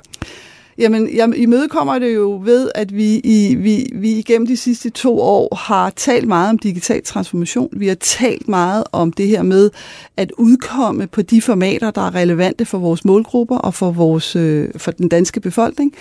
Jamen, 0.79 1.17
jeg 1.17 1.33
imødekommer 1.37 1.99
det 1.99 2.15
jo 2.15 2.41
ved, 2.45 2.71
at 2.75 2.97
vi, 2.97 3.19
i, 3.19 3.55
vi, 3.55 3.91
vi 3.95 4.13
igennem 4.13 4.47
de 4.47 4.57
sidste 4.57 4.91
to 4.91 5.21
år 5.21 5.55
har 5.55 5.91
talt 5.91 6.29
meget 6.29 6.51
om 6.51 6.59
digital 6.59 7.03
transformation. 7.03 7.69
Vi 7.73 7.89
har 7.89 7.95
talt 7.95 8.49
meget 8.49 8.85
om 8.93 9.13
det 9.13 9.29
her 9.29 9.43
med 9.43 9.71
at 10.17 10.33
udkomme 10.39 11.07
på 11.07 11.23
de 11.23 11.43
formater, 11.43 11.91
der 11.91 12.01
er 12.01 12.15
relevante 12.15 12.65
for 12.65 12.79
vores 12.79 13.05
målgrupper 13.05 13.57
og 13.57 13.75
for, 13.75 13.91
vores, 13.91 14.37
øh, 14.37 14.69
for 14.77 14.91
den 14.91 15.09
danske 15.09 15.41
befolkning. 15.41 15.95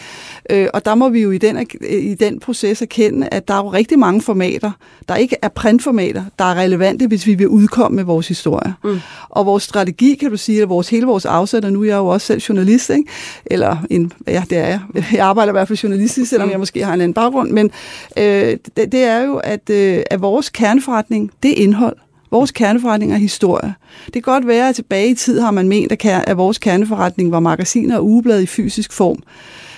Øh, 0.49 0.67
og 0.73 0.85
der 0.85 0.95
må 0.95 1.09
vi 1.09 1.21
jo 1.21 1.31
i 1.31 1.37
den, 1.37 1.67
i 1.89 2.15
den 2.15 2.39
proces 2.39 2.81
erkende, 2.81 3.27
at 3.31 3.47
der 3.47 3.53
er 3.53 3.63
jo 3.63 3.67
rigtig 3.69 3.99
mange 3.99 4.21
formater, 4.21 4.71
der 5.07 5.15
ikke 5.15 5.35
er 5.41 5.47
printformater, 5.47 6.23
der 6.39 6.45
er 6.45 6.55
relevante, 6.55 7.07
hvis 7.07 7.27
vi 7.27 7.35
vil 7.35 7.47
udkomme 7.47 7.95
med 7.95 8.03
vores 8.03 8.27
historie. 8.27 8.73
Mm. 8.83 8.99
Og 9.29 9.45
vores 9.45 9.63
strategi, 9.63 10.15
kan 10.15 10.29
du 10.29 10.37
sige, 10.37 10.55
eller 10.55 10.67
vores, 10.67 10.89
hele 10.89 11.05
vores 11.05 11.25
afsæt, 11.25 11.65
og 11.65 11.73
nu 11.73 11.81
er 11.81 11.85
jeg 11.85 11.97
jo 11.97 12.07
også 12.07 12.27
selv 12.27 12.41
journalist, 12.41 12.89
ikke? 12.89 13.03
eller 13.45 13.77
en, 13.89 14.11
ja, 14.27 14.43
det 14.49 14.57
er 14.57 14.62
jeg. 14.67 14.79
Jeg 15.13 15.25
arbejder 15.25 15.51
i 15.51 15.55
hvert 15.55 15.67
fald 15.67 15.79
journalistisk, 15.79 16.29
selvom 16.29 16.49
jeg 16.49 16.59
måske 16.59 16.85
har 16.85 16.93
en 16.93 17.01
anden 17.01 17.13
baggrund, 17.13 17.51
men 17.51 17.71
øh, 18.17 18.57
det, 18.77 18.91
det 18.91 19.03
er 19.03 19.21
jo, 19.21 19.37
at, 19.37 19.69
øh, 19.69 20.03
at 20.11 20.21
vores 20.21 20.49
kerneforretning, 20.49 21.31
det 21.43 21.51
er 21.51 21.63
indhold. 21.63 21.97
Vores 22.31 22.51
kerneforretning 22.51 23.13
er 23.13 23.17
historie. 23.17 23.73
Det 24.05 24.13
kan 24.13 24.21
godt 24.21 24.47
være, 24.47 24.69
at 24.69 24.75
tilbage 24.75 25.09
i 25.09 25.13
tid 25.13 25.39
har 25.39 25.51
man 25.51 25.67
ment, 25.67 25.91
at, 25.91 26.05
at 26.05 26.37
vores 26.37 26.57
kerneforretning 26.57 27.31
var 27.31 27.39
magasiner 27.39 27.97
og 27.97 28.05
ugeblad 28.05 28.41
i 28.41 28.45
fysisk 28.45 28.93
form. 28.93 29.17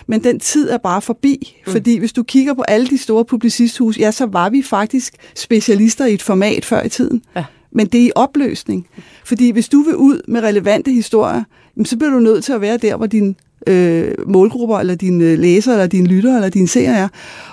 Men 0.08 0.24
den 0.24 0.40
tid 0.40 0.70
er 0.70 0.78
bare 0.78 1.02
forbi, 1.02 1.62
mm. 1.66 1.72
fordi 1.72 1.98
hvis 1.98 2.14
du 2.14 2.24
kigger 2.24 2.54
på 2.54 2.62
alle 2.62 2.88
de 2.88 2.98
store 2.98 3.26
publicisthus, 3.26 3.98
ja, 3.98 4.12
så 4.12 4.26
var 4.26 4.50
vi 4.50 4.62
faktisk 4.62 5.14
specialister 5.36 6.06
i 6.06 6.14
et 6.14 6.22
format 6.22 6.66
før 6.66 6.84
i 6.84 6.90
tiden. 6.90 7.22
Ja. 7.36 7.44
Men 7.72 7.88
det 7.88 8.02
er 8.02 8.06
i 8.06 8.12
opløsning. 8.16 8.88
Fordi 9.26 9.52
hvis 9.52 9.70
du 9.70 9.82
vil 9.82 9.96
ud 9.96 10.22
med 10.28 10.42
relevante 10.44 10.92
historier, 10.92 11.44
så 11.86 11.98
bliver 11.98 12.12
du 12.12 12.20
nødt 12.20 12.44
til 12.44 12.54
at 12.54 12.62
være 12.62 12.78
der, 12.78 12.96
hvor 12.96 13.08
din 13.08 13.36
øh, 13.68 14.08
målgrupper, 14.28 14.78
eller 14.80 14.96
dine 14.96 15.36
læsere, 15.36 15.74
eller 15.76 15.88
dine 15.88 16.08
lyttere, 16.08 16.36
eller 16.36 16.50
dine 16.50 16.68
seere 16.68 16.96
er. 16.98 17.08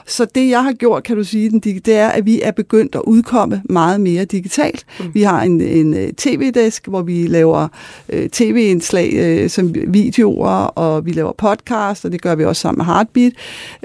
Så 0.06 0.26
det, 0.34 0.50
jeg 0.50 0.64
har 0.64 0.72
gjort, 0.72 1.02
kan 1.02 1.16
du 1.16 1.24
sige, 1.24 1.60
det 1.60 1.88
er, 1.88 2.08
at 2.08 2.26
vi 2.26 2.40
er 2.42 2.50
begyndt 2.50 2.94
at 2.94 3.00
udkomme 3.06 3.62
meget 3.64 4.00
mere 4.00 4.24
digitalt. 4.24 4.84
Mm. 5.00 5.06
Vi 5.14 5.22
har 5.22 5.42
en, 5.42 5.60
en 5.60 5.94
øh, 5.94 6.12
tv-desk, 6.12 6.86
hvor 6.86 7.02
vi 7.02 7.26
laver 7.26 7.68
øh, 8.08 8.28
tv-indslag 8.28 9.12
øh, 9.12 9.50
som 9.50 9.74
videoer, 9.88 10.48
og 10.50 11.06
vi 11.06 11.12
laver 11.12 11.32
podcast, 11.32 12.04
og 12.04 12.12
det 12.12 12.22
gør 12.22 12.34
vi 12.34 12.44
også 12.44 12.60
sammen 12.60 12.78
med 12.78 12.86
Heartbeat. 12.86 13.32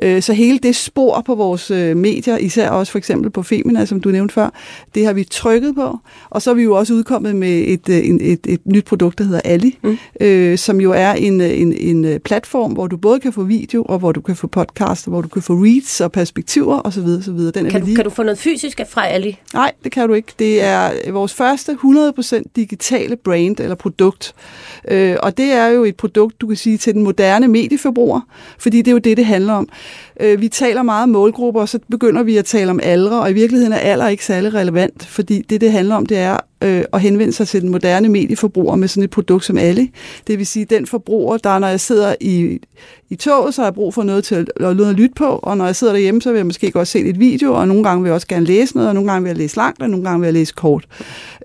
Øh, 0.02 0.22
så 0.22 0.34
hele 0.34 0.60
det 0.60 0.76
spor 0.76 1.24
på 1.26 1.36
vores 1.36 1.72
øh, 1.72 1.98
medier, 1.98 2.38
især 2.38 2.70
også 2.70 2.92
for 2.92 2.98
eksempel 2.98 3.30
på 3.30 3.44
Femina, 3.44 3.86
som 3.86 4.02
du 4.02 4.10
nævnte 4.10 4.34
før, 4.34 4.50
det 4.96 5.06
har 5.06 5.14
vi 5.14 5.24
trykket 5.24 5.76
på. 5.76 5.98
Og 6.30 6.42
så 6.42 6.50
er 6.50 6.54
vi 6.54 6.64
jo 6.64 6.76
også 6.76 6.94
udkommet 6.94 7.36
med 7.36 7.64
et, 7.68 7.90
øh, 7.90 7.98
et, 7.98 8.32
et, 8.32 8.40
et 8.48 8.60
nyt 8.66 8.86
produkt, 8.86 9.18
der 9.18 9.24
hedder 9.24 9.42
Ali, 9.46 9.78
mm. 9.84 9.98
øh, 10.22 10.58
som 10.58 10.82
jo 10.82 10.92
er 10.92 11.12
en, 11.12 11.42
en, 11.42 11.74
en 11.74 12.17
platform, 12.20 12.72
hvor 12.72 12.88
du 12.88 12.98
både 12.98 13.20
kan 13.20 13.34
få 13.34 13.44
video, 13.44 13.84
og 13.84 14.00
hvor 14.00 14.12
du 14.12 14.22
kan 14.22 14.36
få 14.36 14.48
podcast, 14.48 15.08
og 15.08 15.12
hvor 15.12 15.22
du 15.22 15.28
kan 15.28 15.42
få 15.42 15.54
reads 15.54 16.02
og 16.02 16.12
perspektiver 16.12 16.82
osv. 16.86 17.00
osv. 17.00 17.34
Den 17.34 17.70
kan, 17.70 17.82
du, 17.82 17.86
lige... 17.86 17.96
kan 17.96 18.06
du 18.06 18.10
få 18.10 18.24
noget 18.24 18.40
fysisk 18.40 18.82
fra 18.90 19.08
Ali? 19.08 19.40
Nej, 19.54 19.72
det 19.84 19.92
kan 19.92 20.08
du 20.08 20.14
ikke. 20.14 20.34
Det 20.40 20.64
er 20.64 21.12
vores 21.12 21.34
første 21.34 21.72
100% 21.72 22.44
digitale 22.56 23.16
brand 23.16 23.60
eller 23.60 23.76
produkt. 23.76 24.36
Øh, 24.88 25.16
og 25.24 25.38
det 25.38 25.52
er 25.52 25.68
jo 25.68 25.84
et 25.84 25.96
produkt, 25.96 26.42
du 26.42 26.48
kan 26.48 26.58
sige, 26.58 26.78
til 26.78 26.94
den 26.94 27.04
moderne 27.04 27.48
medieforbruger, 27.48 28.22
fordi 28.58 28.78
det 28.78 28.88
er 28.88 28.92
jo 28.92 28.98
det, 28.98 29.18
det 29.18 29.26
handler 29.26 29.54
om. 29.54 29.70
Øh, 30.20 30.42
vi 30.42 30.48
taler 30.48 30.84
meget 30.84 31.04
om 31.04 31.10
målgrupper, 31.10 31.62
og 31.62 31.70
så 31.70 31.80
begynder 31.92 32.24
vi 32.24 32.38
at 32.38 32.46
tale 32.46 32.72
om 32.72 32.80
aldre, 32.84 33.22
og 33.22 33.32
i 33.32 33.34
virkeligheden 33.34 33.74
er 33.74 33.78
alder 33.78 34.08
ikke 34.08 34.26
særlig 34.26 34.54
relevant, 34.54 35.06
fordi 35.06 35.42
det, 35.42 35.62
det 35.62 35.72
handler 35.72 35.96
om, 35.96 36.06
det 36.06 36.18
er 36.18 36.38
øh, 36.64 36.84
at 36.94 37.02
henvende 37.02 37.34
sig 37.34 37.48
til 37.48 37.62
den 37.62 37.70
moderne 37.70 38.10
medieforbruger 38.10 38.76
med 38.76 38.88
sådan 38.88 39.04
et 39.04 39.10
produkt 39.10 39.46
som 39.46 39.58
alle. 39.58 39.90
Det 40.28 40.38
vil 40.38 40.48
sige, 40.48 40.66
den 40.66 40.86
forbruger, 40.86 41.38
der 41.38 41.60
når 41.60 41.68
jeg 41.68 41.80
sidder 41.80 42.16
i, 42.22 42.60
i 43.10 43.16
toget, 43.16 43.54
så 43.54 43.62
har 43.62 43.68
jeg 43.68 43.74
brug 43.74 43.94
for 43.94 44.04
noget 44.04 44.24
til 44.24 44.36
at, 44.36 44.50
at 44.64 44.76
lytte 44.76 45.16
på, 45.16 45.26
og 45.26 45.58
når 45.58 45.66
jeg 45.66 45.76
sidder 45.76 45.94
derhjemme, 45.94 46.22
så 46.22 46.32
vil 46.32 46.38
jeg 46.38 46.46
måske 46.46 46.72
godt 46.72 46.88
se 46.88 47.00
et 47.00 47.20
video, 47.20 47.54
og 47.54 47.68
nogle 47.68 47.84
gange 47.84 48.02
vil 48.02 48.10
jeg 48.10 48.16
også 48.16 48.28
gerne 48.28 48.46
læse 48.46 48.76
noget, 48.76 48.90
og 48.90 48.96
nogle 48.96 49.12
gange 49.12 49.24
vil 49.24 49.30
jeg 49.30 49.38
læse 49.38 49.58
langt, 49.58 49.82
og 49.82 49.90
nogle 49.90 50.06
gange 50.06 50.20
vil 50.20 50.28
jeg 50.28 50.34
læse 50.34 50.54
kort. 50.54 50.88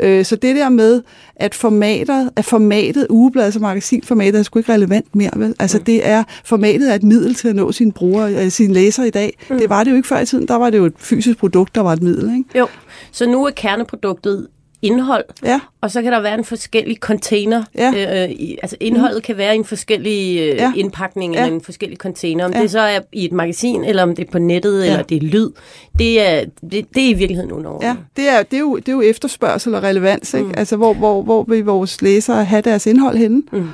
Øh, 0.00 0.24
så 0.24 0.36
det 0.36 0.56
der 0.56 0.68
med, 0.68 1.02
at 1.36 1.54
formatet, 1.54 2.30
at 2.36 2.44
formatet 2.44 3.06
ugebladet 3.10 3.56
og 3.56 3.62
magasinformatet 3.62 4.38
er 4.38 4.42
sgu 4.42 4.58
ikke 4.58 4.72
relevant 4.72 5.14
mere, 5.14 5.30
vel? 5.36 5.54
Altså 5.58 5.78
mm. 5.78 5.84
det 5.84 6.08
er, 6.08 6.24
formatet 6.44 6.90
er 6.90 6.94
et 6.94 7.02
middel 7.02 7.34
til 7.34 7.48
at 7.48 7.56
nå 7.56 7.72
sine 7.72 7.92
brugere, 7.92 8.50
sine 8.50 8.74
læsere 8.74 9.06
i 9.06 9.10
dag. 9.10 9.38
Mm. 9.50 9.58
Det 9.58 9.70
var 9.70 9.84
det 9.84 9.90
jo 9.90 9.96
ikke 9.96 10.08
før 10.08 10.18
i 10.18 10.26
tiden, 10.26 10.48
der 10.48 10.54
var 10.54 10.70
det 10.70 10.78
jo 10.78 10.84
et 10.84 10.94
fysisk 10.96 11.38
produkt, 11.38 11.74
der 11.74 11.80
var 11.80 11.92
et 11.92 12.02
middel, 12.02 12.36
ikke? 12.36 12.58
Jo, 12.58 12.66
så 13.12 13.26
nu 13.26 13.44
er 13.44 13.50
kerneproduktet 13.50 14.46
indhold, 14.82 15.24
ja. 15.44 15.60
og 15.80 15.90
så 15.90 16.02
kan 16.02 16.12
der 16.12 16.20
være 16.20 16.38
en 16.38 16.44
forskellig 16.44 16.96
container. 16.96 17.64
Ja. 17.74 18.24
Øh, 18.24 18.30
i, 18.30 18.58
altså 18.62 18.76
indholdet 18.80 19.16
mm. 19.16 19.22
kan 19.22 19.36
være 19.36 19.54
i 19.54 19.58
en 19.58 19.64
forskellig 19.64 20.40
øh, 20.40 20.56
ja. 20.56 20.72
indpakning 20.76 21.34
ja. 21.34 21.42
eller 21.42 21.54
en 21.54 21.60
forskellig 21.60 21.98
container. 21.98 22.44
Om 22.44 22.52
ja. 22.54 22.62
det 22.62 22.70
så 22.70 22.80
er 22.80 23.00
i 23.12 23.24
et 23.24 23.32
magasin, 23.32 23.84
eller 23.84 24.02
om 24.02 24.14
det 24.14 24.26
er 24.26 24.30
på 24.32 24.38
nettet, 24.38 24.84
ja. 24.84 24.90
eller 24.90 25.02
det 25.02 25.16
er 25.16 25.20
lyd. 25.20 25.50
Det 25.98 26.20
er, 26.20 26.44
det, 26.70 26.86
det 26.94 27.04
er 27.04 27.08
i 27.08 27.12
virkeligheden 27.12 27.52
underordnet. 27.52 27.88
Ja, 27.88 27.96
det 28.16 28.28
er, 28.28 28.42
det, 28.42 28.56
er 28.56 28.60
jo, 28.60 28.76
det 28.76 28.88
er 28.88 28.92
jo 28.92 29.00
efterspørgsel 29.00 29.74
og 29.74 29.82
relevans. 29.82 30.34
Ikke? 30.34 30.46
Mm. 30.46 30.54
Altså, 30.56 30.76
hvor, 30.76 30.94
hvor, 30.94 31.22
hvor 31.22 31.44
vil 31.48 31.64
vores 31.64 32.02
læsere 32.02 32.44
have 32.44 32.62
deres 32.62 32.86
indhold 32.86 33.16
henne? 33.16 33.42
Mm. 33.52 33.68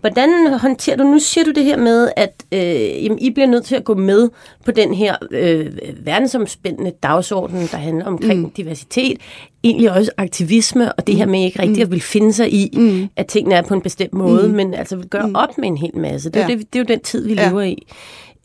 Hvordan 0.00 0.52
håndterer 0.52 0.96
du, 0.96 1.04
nu 1.04 1.18
siger 1.18 1.44
du 1.44 1.50
det 1.50 1.64
her 1.64 1.76
med, 1.76 2.10
at 2.16 2.44
øh, 2.52 3.04
jamen, 3.04 3.18
I 3.18 3.30
bliver 3.30 3.46
nødt 3.46 3.64
til 3.64 3.76
at 3.76 3.84
gå 3.84 3.94
med 3.94 4.28
på 4.64 4.70
den 4.70 4.94
her 4.94 5.16
øh, 5.30 5.66
verdensomspændende 6.04 6.92
dagsorden, 7.02 7.68
der 7.72 7.76
handler 7.76 8.04
omkring 8.04 8.40
mm. 8.40 8.50
diversitet 8.50 9.18
egentlig 9.64 9.92
også 9.92 10.10
aktivisme, 10.16 10.92
og 10.92 11.06
det 11.06 11.16
her 11.16 11.26
med 11.26 11.44
ikke 11.44 11.62
rigtig 11.62 11.82
at 11.82 11.90
vil 11.90 12.00
finde 12.00 12.32
sig 12.32 12.52
i, 12.52 12.70
mm. 12.76 13.08
at 13.16 13.26
tingene 13.26 13.54
er 13.54 13.62
på 13.62 13.74
en 13.74 13.80
bestemt 13.80 14.12
måde, 14.12 14.48
mm. 14.48 14.54
men 14.54 14.74
altså 14.74 14.96
vil 14.96 15.06
gøre 15.06 15.26
mm. 15.26 15.34
op 15.34 15.58
med 15.58 15.68
en 15.68 15.76
hel 15.76 15.98
masse. 15.98 16.30
Det 16.30 16.36
er, 16.42 16.48
ja. 16.48 16.56
det, 16.56 16.72
det 16.72 16.78
er 16.78 16.82
jo 16.82 16.86
den 16.88 17.00
tid, 17.00 17.26
vi 17.26 17.34
ja. 17.34 17.48
lever 17.48 17.62
i. 17.62 17.86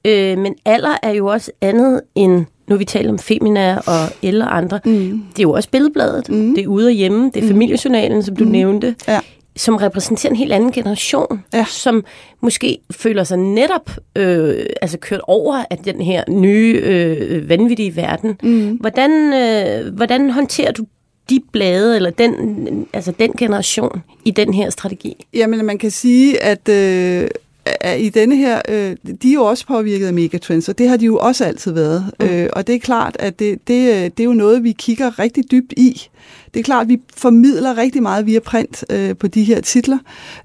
Øh, 0.06 0.38
men 0.38 0.56
alder 0.66 0.98
er 1.04 1.12
jo 1.12 1.26
også 1.26 1.52
andet 1.62 2.02
end, 2.16 2.46
nu 2.68 2.78
vi 2.78 2.86
taler 2.86 3.12
om 3.12 3.20
Femina 3.20 3.78
og 3.78 4.10
eller 4.22 4.46
andre, 4.46 4.80
mm. 4.86 5.24
det 5.30 5.40
er 5.40 5.44
jo 5.44 5.52
også 5.52 5.70
billedbladet, 5.70 6.30
mm. 6.30 6.56
det 6.56 6.64
er 6.64 6.68
ude 6.68 6.88
og 6.88 6.92
hjemme, 6.92 7.26
det 7.34 7.38
er 7.38 7.42
mm. 7.42 7.48
familiejournalen, 7.48 8.24
som 8.24 8.36
du 8.36 8.44
mm. 8.44 8.52
nævnte. 8.52 8.96
Ja 9.08 9.20
som 9.58 9.76
repræsenterer 9.76 10.32
en 10.32 10.36
helt 10.36 10.54
anden 10.54 10.72
generation, 10.72 11.44
ja. 11.54 11.66
som 11.70 12.06
måske 12.42 12.78
føler 12.92 13.24
sig 13.24 13.38
netop 13.38 13.90
øh, 14.16 14.66
altså 14.82 14.98
kørt 14.98 15.22
over 15.28 15.64
af 15.70 15.78
den 15.78 16.02
her 16.02 16.24
nye, 16.30 16.82
øh, 16.84 17.50
vanvittige 17.50 17.96
verden. 17.96 18.38
Mm. 18.44 18.72
Hvordan, 18.72 19.34
øh, 19.34 19.94
hvordan 19.94 20.30
håndterer 20.30 20.72
du 20.72 20.86
de 21.30 21.40
blade, 21.52 21.96
eller 21.96 22.10
den, 22.10 22.88
altså 22.94 23.12
den 23.12 23.32
generation 23.38 24.02
i 24.26 24.32
den 24.32 24.54
her 24.54 24.70
strategi? 24.70 25.26
Jamen, 25.34 25.66
man 25.66 25.78
kan 25.78 25.92
sige, 25.92 26.44
at... 26.44 26.70
Øh 26.70 27.28
i 28.00 28.10
denne 28.10 28.36
her, 28.36 28.62
øh, 28.70 28.96
de 29.22 29.30
er 29.30 29.34
jo 29.34 29.44
også 29.44 29.68
påvirket 29.68 30.08
af 30.08 30.14
megatrends, 30.14 30.70
og 30.70 30.78
det 30.78 30.90
har 30.90 30.98
de 30.98 31.06
jo 31.06 31.18
også 31.18 31.46
altid 31.46 31.72
været. 31.72 32.12
Mm. 32.20 32.26
Øh, 32.26 32.50
og 32.54 32.68
det 32.68 32.76
er 32.76 32.80
klart, 32.80 33.18
at 33.20 33.40
det, 33.40 33.68
det, 33.68 34.18
det 34.18 34.24
er 34.24 34.28
jo 34.28 34.34
noget, 34.34 34.64
vi 34.64 34.72
kigger 34.72 35.20
rigtig 35.20 35.52
dybt 35.52 35.74
i. 35.78 36.02
Det 36.56 36.62
er 36.62 36.64
klart, 36.64 36.82
at 36.82 36.90
vi 36.90 37.00
formidler 37.18 37.78
rigtig 37.78 38.02
meget 38.02 38.26
via 38.26 38.40
print 38.40 38.86
øh, 38.90 39.16
på 39.18 39.28
de 39.28 39.44
her 39.44 39.62
titler, 39.62 39.98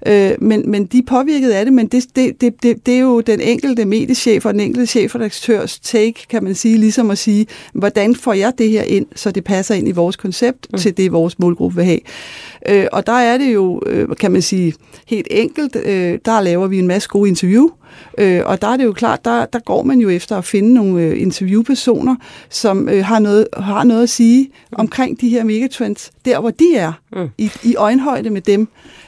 øh, 0.07 0.31
men, 0.39 0.71
men 0.71 0.85
de 0.85 0.97
er 0.97 1.01
påvirket 1.07 1.51
af 1.51 1.65
det, 1.65 1.73
men 1.73 1.87
det, 1.87 2.05
det, 2.15 2.41
det, 2.41 2.63
det, 2.63 2.85
det 2.85 2.93
er 2.93 2.99
jo 2.99 3.21
den 3.21 3.41
enkelte 3.41 3.85
mediechef 3.85 4.45
og 4.45 4.53
den 4.53 4.61
enkelte 4.61 4.85
chefredaktørs 4.85 5.79
take, 5.79 6.27
kan 6.29 6.43
man 6.43 6.55
sige, 6.55 6.77
ligesom 6.77 7.11
at 7.11 7.17
sige, 7.17 7.47
hvordan 7.73 8.15
får 8.15 8.33
jeg 8.33 8.53
det 8.57 8.69
her 8.69 8.83
ind, 8.83 9.05
så 9.15 9.31
det 9.31 9.43
passer 9.43 9.75
ind 9.75 9.87
i 9.87 9.91
vores 9.91 10.15
koncept 10.15 10.67
mm. 10.71 10.79
til 10.79 10.97
det, 10.97 11.11
vores 11.11 11.39
målgruppe 11.39 11.75
vil 11.75 11.85
have. 11.85 11.99
Øh, 12.69 12.87
og 12.91 13.07
der 13.07 13.13
er 13.13 13.37
det 13.37 13.53
jo, 13.53 13.81
øh, 13.85 14.15
kan 14.19 14.31
man 14.31 14.41
sige, 14.41 14.73
helt 15.07 15.27
enkelt, 15.31 15.75
øh, 15.75 16.19
der 16.25 16.41
laver 16.41 16.67
vi 16.67 16.79
en 16.79 16.87
masse 16.87 17.09
gode 17.09 17.29
interview, 17.29 17.69
Øh, 18.17 18.41
og 18.45 18.61
der 18.61 18.67
er 18.67 18.77
det 18.77 18.83
jo 18.83 18.93
klart, 18.93 19.25
der, 19.25 19.45
der 19.45 19.59
går 19.59 19.83
man 19.83 19.99
jo 19.99 20.09
efter 20.09 20.37
at 20.37 20.45
finde 20.45 20.73
nogle 20.73 21.01
øh, 21.01 21.21
interviewpersoner, 21.21 22.15
som 22.49 22.89
øh, 22.89 23.05
har, 23.05 23.19
noget, 23.19 23.47
har 23.57 23.83
noget 23.83 24.03
at 24.03 24.09
sige 24.09 24.43
mm. 24.43 24.75
omkring 24.79 25.21
de 25.21 25.29
her 25.29 25.43
megatrends, 25.43 26.11
der 26.25 26.39
hvor 26.39 26.49
de 26.49 26.75
er, 26.75 26.93
mm. 27.11 27.29
i, 27.37 27.51
i 27.63 27.75
øjenhøjde 27.75 28.29
med 28.29 28.41
dem. 28.41 28.67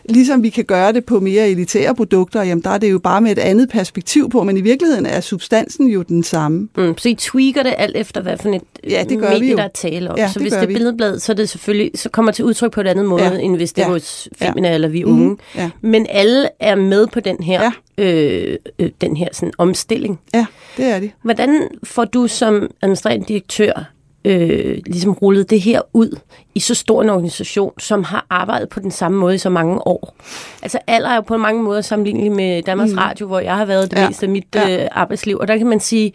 Ligesom 0.10 0.44
vi 0.44 0.50
kan 0.50 0.66
gøre 0.66 0.94
det 0.94 1.06
på 1.06 1.20
mere 1.20 1.50
elitære 1.50 1.96
produkter, 1.96 2.44
jamen 2.44 2.64
der 2.64 2.70
er 2.70 2.78
det 2.78 2.92
jo 2.92 3.00
bare 3.00 3.22
med 3.22 3.32
et 3.32 3.40
andet 3.40 3.70
perspektiv 3.70 4.30
på, 4.30 4.44
men 4.44 4.58
i 4.58 4.62
virkeligheden 4.62 5.06
er 5.06 5.22
substansen 5.22 5.88
jo 5.88 6.02
den 6.02 6.24
samme. 6.24 6.70
Mm, 6.78 6.98
så 6.98 7.10
I 7.10 7.16
tweaker 7.16 7.64
det 7.64 7.74
alt 7.78 7.98
efter, 7.98 8.22
hvad 8.22 8.38
for 8.38 8.50
et 8.50 8.62
ja, 8.90 9.04
det 9.10 9.20
gør 9.20 9.30
medie, 9.30 9.42
vi 9.42 9.52
jo. 9.52 9.58
der 9.58 9.64
er 9.64 9.68
tale 9.68 10.12
om. 10.12 10.18
Ja, 10.18 10.30
så 10.30 10.40
hvis 10.40 10.54
det 10.54 10.62
er 10.62 10.68
billedblad, 10.68 11.20
så 11.20 11.32
er 11.32 11.36
det 11.36 11.50
selvfølgelig 11.50 11.92
så 11.96 12.10
kommer 12.10 12.32
det 12.32 12.36
til 12.36 12.46
udtryk 12.46 12.72
på 12.72 12.82
et 12.82 12.88
andet 12.88 13.06
måde, 13.06 13.24
ja. 13.24 13.38
end 13.38 13.56
hvis 13.56 13.74
det 13.74 13.82
ja. 13.82 13.88
er 13.88 13.92
hos 13.92 14.30
Femina 14.38 14.68
ja. 14.68 14.74
eller 14.74 14.88
vi 14.88 15.04
unge. 15.04 15.30
Mm, 15.30 15.38
ja. 15.56 15.70
Men 15.82 16.08
alle 16.10 16.50
er 16.60 16.76
med 16.76 17.08
på 17.08 17.20
den 17.20 17.44
her, 17.44 17.62
ja. 17.64 17.72
Øh, 17.98 18.58
øh, 18.80 18.90
den 19.02 19.18
her 19.18 19.28
sådan, 19.32 19.54
omstilling. 19.58 20.20
Ja, 20.34 20.46
det 20.78 20.86
er 20.86 21.00
det. 21.00 21.12
Hvordan 21.22 21.68
får 21.84 22.06
du 22.06 22.28
som 22.28 22.72
administrerende 22.82 23.26
direktør 23.26 23.94
øh, 24.26 24.78
ligesom 24.86 25.12
rullet 25.12 25.50
det 25.50 25.62
her 25.62 25.82
ud 25.94 26.20
i 26.56 26.60
så 26.60 26.76
stor 26.76 27.02
en 27.02 27.10
organisation, 27.10 27.80
som 27.80 28.04
har 28.04 28.26
arbejdet 28.30 28.70
på 28.70 28.80
den 28.80 28.92
samme 28.92 29.18
måde 29.18 29.36
i 29.36 29.38
så 29.38 29.50
mange 29.50 29.88
år. 29.88 30.16
Altså 30.62 30.80
alder 30.88 31.10
er 31.10 31.16
jo 31.16 31.22
på 31.22 31.38
mange 31.38 31.64
måder 31.64 31.82
sammenlignelig 31.82 32.32
med 32.32 32.64
Danmarks 32.64 32.92
mm. 32.92 32.98
Radio, 32.98 33.28
hvor 33.28 33.40
jeg 33.40 33.58
har 33.58 33.66
været 33.66 33.92
det 33.92 33.98
ja. 33.98 34.08
meste 34.08 34.26
af 34.26 34.30
mit 34.30 34.48
ja. 34.56 34.84
øh, 34.84 34.88
arbejdsliv. 34.92 35.38
Og 35.38 35.48
der 35.48 35.58
kan 35.58 35.68
man 35.68 35.80
sige, 35.80 36.14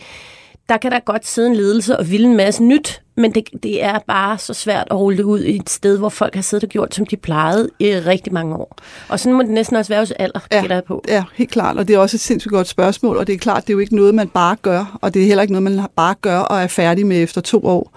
der 0.68 0.76
kan 0.76 0.92
der 0.92 0.98
godt 0.98 1.26
sidde 1.26 1.48
en 1.48 1.56
ledelse 1.56 1.98
og 1.98 2.10
ville 2.10 2.26
en 2.26 2.36
masse 2.36 2.64
nyt, 2.64 3.02
men 3.18 3.34
det, 3.34 3.48
det 3.62 3.84
er 3.84 3.98
bare 4.06 4.38
så 4.38 4.54
svært 4.54 4.86
at 4.90 4.96
rulle 4.96 5.18
det 5.18 5.22
ud 5.24 5.40
i 5.40 5.56
et 5.56 5.70
sted, 5.70 5.98
hvor 5.98 6.08
folk 6.08 6.34
har 6.34 6.42
siddet 6.42 6.64
og 6.64 6.70
gjort, 6.70 6.94
som 6.94 7.06
de 7.06 7.16
plejede 7.16 7.70
i 7.78 7.86
rigtig 7.92 8.32
mange 8.32 8.56
år. 8.56 8.76
Og 9.08 9.20
sådan 9.20 9.36
må 9.36 9.42
det 9.42 9.50
næsten 9.50 9.76
også 9.76 9.92
være 9.92 10.00
hos 10.00 10.10
alder, 10.10 10.40
ja, 10.52 10.64
jeg 10.68 10.84
på. 10.84 11.04
Ja, 11.08 11.24
helt 11.34 11.50
klart, 11.50 11.76
og 11.76 11.88
det 11.88 11.94
er 11.94 11.98
også 11.98 12.16
et 12.16 12.20
sindssygt 12.20 12.52
godt 12.52 12.68
spørgsmål, 12.68 13.16
og 13.16 13.26
det 13.26 13.32
er 13.32 13.38
klart, 13.38 13.66
det 13.66 13.70
er 13.70 13.74
jo 13.74 13.78
ikke 13.78 13.96
noget, 13.96 14.14
man 14.14 14.28
bare 14.28 14.56
gør, 14.62 14.98
og 15.02 15.14
det 15.14 15.22
er 15.22 15.26
heller 15.26 15.42
ikke 15.42 15.52
noget, 15.52 15.62
man 15.62 15.86
bare 15.96 16.14
gør 16.20 16.38
og 16.38 16.60
er 16.60 16.66
færdig 16.66 17.06
med 17.06 17.22
efter 17.22 17.40
to 17.40 17.66
år. 17.66 17.92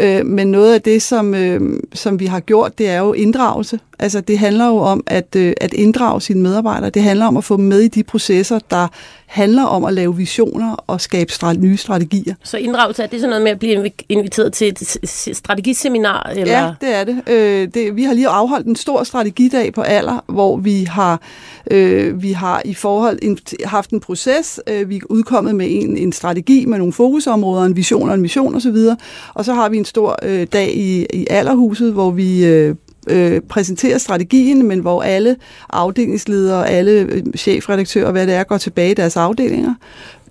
Øh, 0.00 0.26
men 0.26 0.50
noget 0.50 0.74
af 0.74 0.82
det, 0.82 1.02
som, 1.02 1.34
øh, 1.34 1.60
som 1.94 2.20
vi 2.20 2.26
har 2.26 2.40
gjort, 2.40 2.78
det 2.78 2.88
er 2.88 2.98
jo 2.98 3.12
inddragelse. 3.12 3.80
Altså 3.98 4.20
det 4.20 4.38
handler 4.38 4.66
jo 4.66 4.76
om 4.76 5.02
at, 5.06 5.36
øh, 5.36 5.52
at 5.60 5.72
inddrage 5.74 6.20
sine 6.20 6.42
medarbejdere. 6.42 6.90
Det 6.90 7.02
handler 7.02 7.26
om 7.26 7.36
at 7.36 7.44
få 7.44 7.56
dem 7.56 7.64
med 7.64 7.80
i 7.80 7.88
de 7.88 8.02
processer, 8.02 8.58
der 8.70 8.88
handler 9.26 9.62
om 9.62 9.84
at 9.84 9.92
lave 9.94 10.16
visioner 10.16 10.84
og 10.86 11.00
skabe 11.00 11.32
strat- 11.32 11.58
nye 11.58 11.76
strategier. 11.76 12.34
Så 12.44 12.56
inddragelse, 12.56 13.02
er 13.02 13.06
det 13.06 13.20
sådan 13.20 13.28
noget 13.30 13.42
med 13.42 13.50
at 13.50 13.58
blive 13.58 13.90
inviteret 14.08 14.52
til 14.52 14.68
et 14.68 15.36
strategiseminar? 15.36 16.32
Eller? 16.36 16.58
Ja, 16.64 16.72
det 16.80 16.94
er 16.94 17.04
det. 17.04 17.22
Øh, 17.26 17.68
det. 17.74 17.96
Vi 17.96 18.02
har 18.04 18.14
lige 18.14 18.28
afholdt 18.28 18.66
en 18.66 18.76
stor 18.76 19.02
strategidag 19.02 19.72
på 19.72 19.80
alder, 19.80 20.24
hvor 20.26 20.56
vi 20.56 20.84
har, 20.84 21.20
øh, 21.70 22.22
vi 22.22 22.32
har 22.32 22.62
i 22.64 22.74
forhold 22.74 23.18
en, 23.22 23.38
haft 23.64 23.90
en 23.90 24.00
proces. 24.00 24.60
Øh, 24.66 24.88
vi 24.88 24.96
er 24.96 25.00
udkommet 25.10 25.54
med 25.54 25.66
en, 25.70 25.96
en 25.96 26.12
strategi 26.12 26.64
med 26.66 26.78
nogle 26.78 26.92
fokusområder, 26.92 27.64
en 27.64 27.76
vision 27.76 28.08
og 28.08 28.14
en 28.14 28.20
mission 28.20 28.54
osv. 28.54 28.76
Og 29.34 29.44
så 29.44 29.54
har 29.54 29.68
vi 29.68 29.76
en 29.76 29.84
stor 29.84 30.18
øh, 30.22 30.46
dag 30.52 30.76
i, 30.76 31.06
i 31.14 31.26
Allerhuset, 31.30 31.92
hvor 31.92 32.10
vi 32.10 32.44
øh, 32.44 32.74
øh, 33.10 33.40
præsenterer 33.40 33.98
strategien, 33.98 34.66
men 34.66 34.78
hvor 34.78 35.02
alle 35.02 35.36
afdelingsledere, 35.70 36.68
alle 36.68 36.92
øh, 36.92 37.22
chefredaktører, 37.36 38.12
hvad 38.12 38.26
det 38.26 38.34
er, 38.34 38.44
går 38.44 38.58
tilbage 38.58 38.90
i 38.90 38.94
deres 38.94 39.16
afdelinger, 39.16 39.74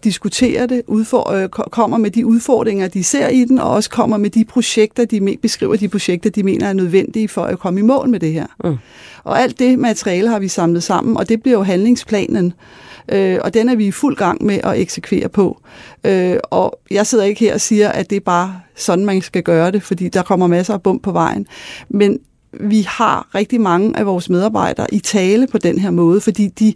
diskuterer 0.04 0.66
det, 0.66 0.82
udfor, 0.88 1.32
øh, 1.32 1.50
kommer 1.50 1.98
med 1.98 2.12
de 2.12 2.26
udfordringer, 2.26 2.88
de 2.88 3.04
ser 3.04 3.28
i 3.28 3.46
den, 3.46 3.60
og 3.60 3.70
også 3.70 3.90
kommer 3.90 4.18
med 4.18 4.30
de 4.30 4.46
projekter, 4.46 5.06
de 5.06 5.38
beskriver 5.42 5.76
de 5.76 5.88
projekter, 5.88 6.30
de 6.30 6.44
mener 6.44 6.68
er 6.68 6.74
nødvendige 6.74 7.28
for 7.28 7.44
at 7.44 7.60
komme 7.60 7.80
i 7.80 7.84
mål 7.84 8.10
med 8.10 8.20
det 8.20 8.34
her. 8.34 8.46
Mm. 8.64 8.78
Og 9.24 9.42
alt 9.42 9.60
det 9.60 9.80
materiale 9.80 10.30
har 10.30 10.40
vi 10.40 10.48
samlet 10.48 10.84
sammen, 10.84 11.18
og 11.18 11.30
det 11.30 11.42
bliver 11.42 11.58
jo 11.58 11.64
handlingsplanen. 11.64 12.54
Øh, 13.12 13.38
og 13.42 13.54
den 13.54 13.70
er 13.70 13.76
vi 13.76 13.86
i 13.86 13.92
fuld 13.92 14.16
gang 14.16 14.46
med 14.46 14.60
at 14.64 14.80
eksekvere 14.80 15.30
på. 15.30 15.62
Øh, 16.04 16.38
og 16.44 16.80
jeg 16.92 17.08
sidder 17.08 17.24
ikke 17.24 17.40
her 17.40 17.54
og 17.54 17.62
siger, 17.62 17.90
at 17.90 18.10
det 18.10 18.16
er 18.16 18.20
bare 18.20 18.60
sådan, 18.76 19.06
man 19.06 19.22
skal 19.22 19.44
gøre 19.44 19.72
det, 19.72 19.84
fordi 19.84 20.10
der 20.10 20.22
kommer 20.24 20.48
masser 20.48 20.74
af 20.74 20.82
bump 20.82 21.04
på 21.04 21.12
vejen. 21.12 21.48
Men 21.90 22.20
vi 22.60 22.86
har 22.88 23.28
rigtig 23.36 23.62
mange 23.62 23.98
af 23.98 24.06
vores 24.06 24.30
medarbejdere 24.30 24.94
i 24.94 25.00
tale 25.00 25.48
på 25.48 25.58
den 25.58 25.80
her 25.80 25.90
måde, 25.90 26.22
fordi 26.22 26.48
de, 26.48 26.74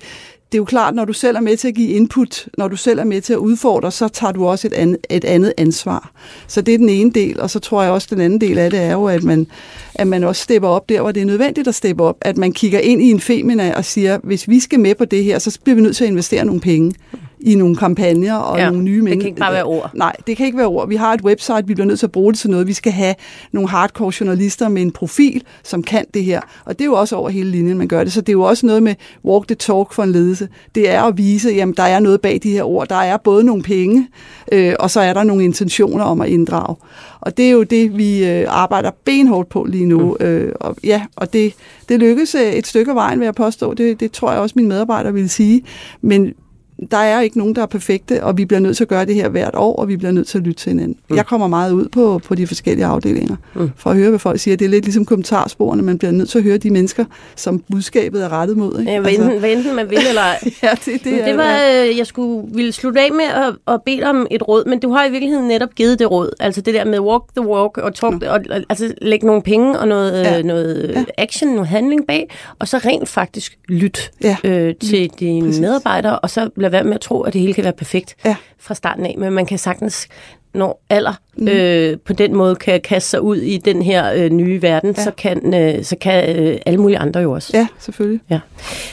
det 0.51 0.57
er 0.57 0.61
jo 0.61 0.65
klart, 0.65 0.95
når 0.95 1.05
du 1.05 1.13
selv 1.13 1.37
er 1.37 1.41
med 1.41 1.57
til 1.57 1.67
at 1.67 1.75
give 1.75 1.89
input, 1.89 2.47
når 2.57 2.67
du 2.67 2.75
selv 2.75 2.99
er 2.99 3.03
med 3.03 3.21
til 3.21 3.33
at 3.33 3.37
udfordre, 3.37 3.91
så 3.91 4.07
tager 4.07 4.31
du 4.31 4.47
også 4.47 4.67
et 4.67 4.73
andet, 4.73 4.97
et 5.09 5.25
andet 5.25 5.53
ansvar. 5.57 6.11
Så 6.47 6.61
det 6.61 6.73
er 6.73 6.77
den 6.77 6.89
ene 6.89 7.11
del, 7.11 7.39
og 7.41 7.49
så 7.49 7.59
tror 7.59 7.83
jeg 7.83 7.91
også, 7.91 8.07
den 8.11 8.21
anden 8.21 8.41
del 8.41 8.57
af 8.57 8.71
det 8.71 8.79
er 8.79 8.91
jo, 8.91 9.05
at 9.05 9.23
man, 9.23 9.47
at 9.95 10.07
man 10.07 10.23
også 10.23 10.43
stepper 10.43 10.69
op 10.69 10.89
der, 10.89 11.01
hvor 11.01 11.11
det 11.11 11.21
er 11.21 11.25
nødvendigt 11.25 11.67
at 11.67 11.75
steppe 11.75 12.03
op. 12.03 12.17
At 12.21 12.37
man 12.37 12.51
kigger 12.51 12.79
ind 12.79 13.01
i 13.01 13.11
en 13.11 13.19
femina 13.19 13.75
og 13.75 13.85
siger, 13.85 14.19
hvis 14.23 14.49
vi 14.49 14.59
skal 14.59 14.79
med 14.79 14.95
på 14.95 15.05
det 15.05 15.23
her, 15.23 15.39
så 15.39 15.59
bliver 15.63 15.75
vi 15.75 15.81
nødt 15.81 15.95
til 15.95 16.03
at 16.03 16.09
investere 16.09 16.45
nogle 16.45 16.61
penge 16.61 16.93
i 17.43 17.55
nogle 17.55 17.75
kampagner 17.75 18.35
og 18.35 18.57
ja, 18.57 18.69
nogle 18.69 18.83
nye 18.83 19.01
mennesker. 19.01 19.11
det 19.13 19.21
kan 19.21 19.27
ikke 19.27 19.39
bare 19.39 19.53
være 19.53 19.63
ord. 19.63 19.91
Nej, 19.93 20.15
det 20.27 20.37
kan 20.37 20.45
ikke 20.45 20.57
være 20.57 20.67
ord. 20.67 20.89
Vi 20.89 20.95
har 20.95 21.13
et 21.13 21.21
website, 21.21 21.67
vi 21.67 21.73
bliver 21.73 21.87
nødt 21.87 21.99
til 21.99 22.05
at 22.05 22.11
bruge 22.11 22.33
det 22.33 22.39
til 22.39 22.49
noget. 22.49 22.67
Vi 22.67 22.73
skal 22.73 22.91
have 22.91 23.15
nogle 23.51 23.69
hardcore 23.69 24.13
journalister 24.19 24.69
med 24.69 24.81
en 24.81 24.91
profil, 24.91 25.43
som 25.63 25.83
kan 25.83 26.05
det 26.13 26.23
her. 26.23 26.41
Og 26.65 26.79
det 26.79 26.85
er 26.85 26.85
jo 26.85 26.93
også 26.93 27.15
over 27.15 27.29
hele 27.29 27.51
linjen, 27.51 27.77
man 27.77 27.87
gør 27.87 28.03
det. 28.03 28.13
Så 28.13 28.21
det 28.21 28.29
er 28.29 28.33
jo 28.33 28.41
også 28.41 28.65
noget 28.65 28.83
med 28.83 28.95
walk 29.25 29.47
the 29.47 29.55
talk 29.55 29.93
for 29.93 30.03
en 30.03 30.11
ledelse. 30.11 30.47
Det 30.75 30.89
er 30.89 31.01
at 31.01 31.17
vise, 31.17 31.61
at 31.61 31.67
der 31.77 31.83
er 31.83 31.99
noget 31.99 32.21
bag 32.21 32.39
de 32.43 32.51
her 32.51 32.63
ord. 32.63 32.87
Der 32.87 32.95
er 32.95 33.17
både 33.17 33.43
nogle 33.43 33.63
penge, 33.63 34.07
øh, 34.51 34.73
og 34.79 34.91
så 34.91 34.99
er 34.99 35.13
der 35.13 35.23
nogle 35.23 35.43
intentioner 35.43 36.03
om 36.03 36.21
at 36.21 36.29
inddrage. 36.29 36.75
Og 37.21 37.37
det 37.37 37.45
er 37.45 37.51
jo 37.51 37.63
det, 37.63 37.97
vi 37.97 38.25
øh, 38.25 38.45
arbejder 38.49 38.91
benhårdt 39.05 39.49
på 39.49 39.63
lige 39.63 39.85
nu. 39.85 40.17
Mm. 40.19 40.25
Øh, 40.25 40.51
og, 40.59 40.75
ja, 40.83 41.01
og 41.15 41.33
det, 41.33 41.53
det 41.89 41.99
lykkes 41.99 42.35
øh, 42.35 42.53
et 42.53 42.67
stykke 42.67 42.91
af 42.91 42.95
vejen, 42.95 43.19
vil 43.19 43.25
jeg 43.25 43.35
påstå. 43.35 43.73
Det, 43.73 43.99
det 43.99 44.11
tror 44.11 44.31
jeg 44.31 44.41
også, 44.41 44.53
mine 44.55 44.69
medarbejdere 44.69 45.13
vil 45.13 45.29
sige. 45.29 45.63
Men 46.01 46.33
der 46.91 46.97
er 46.97 47.21
ikke 47.21 47.37
nogen, 47.37 47.55
der 47.55 47.61
er 47.61 47.65
perfekte, 47.65 48.23
og 48.23 48.37
vi 48.37 48.45
bliver 48.45 48.59
nødt 48.59 48.77
til 48.77 48.83
at 48.83 48.87
gøre 48.87 49.05
det 49.05 49.15
her 49.15 49.29
hvert 49.29 49.55
år, 49.55 49.75
og 49.75 49.87
vi 49.87 49.97
bliver 49.97 50.11
nødt 50.11 50.27
til 50.27 50.37
at 50.37 50.43
lytte 50.43 50.59
til 50.61 50.69
hinanden. 50.69 50.97
Mm. 51.09 51.15
Jeg 51.15 51.25
kommer 51.25 51.47
meget 51.47 51.71
ud 51.71 51.87
på, 51.87 52.21
på 52.25 52.35
de 52.35 52.47
forskellige 52.47 52.85
afdelinger, 52.85 53.35
mm. 53.55 53.71
for 53.75 53.89
at 53.89 53.95
høre, 53.95 54.09
hvad 54.09 54.19
folk 54.19 54.39
siger. 54.39 54.57
Det 54.57 54.65
er 54.65 54.69
lidt 54.69 54.85
ligesom 54.85 55.05
kommentarsporene, 55.05 55.81
man 55.81 55.97
bliver 55.97 56.11
nødt 56.11 56.29
til 56.29 56.37
at 56.37 56.43
høre 56.43 56.57
de 56.57 56.69
mennesker, 56.69 57.05
som 57.35 57.63
budskabet 57.71 58.23
er 58.23 58.29
rettet 58.29 58.57
mod. 58.57 58.79
Ikke? 58.79 58.91
Ja, 58.91 58.99
hvad, 58.99 59.11
enten, 59.11 59.25
altså, 59.25 59.39
hvad 59.39 59.51
enten 59.51 59.75
man 59.75 59.89
vil, 59.89 59.99
eller 60.09 60.21
ja, 60.63 60.71
det, 60.85 61.03
det, 61.03 61.25
det 61.25 61.37
var, 61.37 61.59
øh, 61.71 61.97
jeg 61.97 62.07
skulle 62.07 62.55
ville 62.55 62.71
slutte 62.71 63.01
af 63.01 63.11
med 63.11 63.25
at, 63.25 63.73
at 63.73 63.81
bede 63.85 64.03
om 64.03 64.27
et 64.31 64.47
råd, 64.47 64.65
men 64.65 64.79
du 64.79 64.91
har 64.91 65.05
i 65.05 65.11
virkeligheden 65.11 65.47
netop 65.47 65.75
givet 65.75 65.99
det 65.99 66.11
råd. 66.11 66.29
Altså 66.39 66.61
det 66.61 66.73
der 66.73 66.85
med 66.85 66.99
walk 66.99 67.23
the 67.37 67.47
walk, 67.47 67.77
og, 67.77 67.95
talk, 67.95 68.13
mm. 68.13 68.21
og, 68.27 68.39
og 68.49 68.61
altså 68.69 68.93
lægge 69.01 69.27
nogle 69.27 69.41
penge 69.41 69.79
og 69.79 69.87
noget, 69.87 70.23
ja. 70.23 70.41
noget 70.41 70.91
ja. 70.95 71.03
action, 71.17 71.49
noget 71.49 71.67
handling 71.67 72.07
bag, 72.07 72.29
og 72.59 72.67
så 72.67 72.77
rent 72.77 73.09
faktisk 73.09 73.57
lyt 73.67 74.11
ja. 74.23 74.37
øh, 74.43 74.75
til 74.75 75.09
dine 75.19 75.47
medarbejdere, 75.61 76.19
og 76.19 76.29
så 76.29 76.49
lad 76.55 76.70
være 76.71 76.83
med 76.83 76.93
at 76.93 77.01
tro, 77.01 77.21
at 77.21 77.33
det 77.33 77.41
hele 77.41 77.53
kan 77.53 77.63
være 77.63 77.73
perfekt 77.73 78.15
ja. 78.25 78.35
fra 78.59 78.73
starten 78.73 79.05
af, 79.05 79.15
men 79.17 79.33
man 79.33 79.45
kan 79.45 79.57
sagtens 79.57 80.07
når 80.53 80.83
alder 80.89 81.13
mm. 81.37 81.47
øh, 81.47 81.97
på 82.05 82.13
den 82.13 82.35
måde 82.35 82.55
kan 82.55 82.81
kaste 82.81 83.09
sig 83.09 83.21
ud 83.21 83.37
i 83.37 83.57
den 83.57 83.81
her 83.81 84.13
øh, 84.13 84.29
nye 84.29 84.61
verden, 84.61 84.93
ja. 84.97 85.03
så 85.03 85.11
kan, 85.11 85.53
øh, 85.53 85.83
så 85.83 85.95
kan 86.01 86.35
øh, 86.37 86.57
alle 86.65 86.81
mulige 86.81 86.97
andre 86.97 87.19
jo 87.19 87.31
også. 87.31 87.51
Ja, 87.53 87.67
selvfølgelig. 87.79 88.21
Ja. 88.29 88.39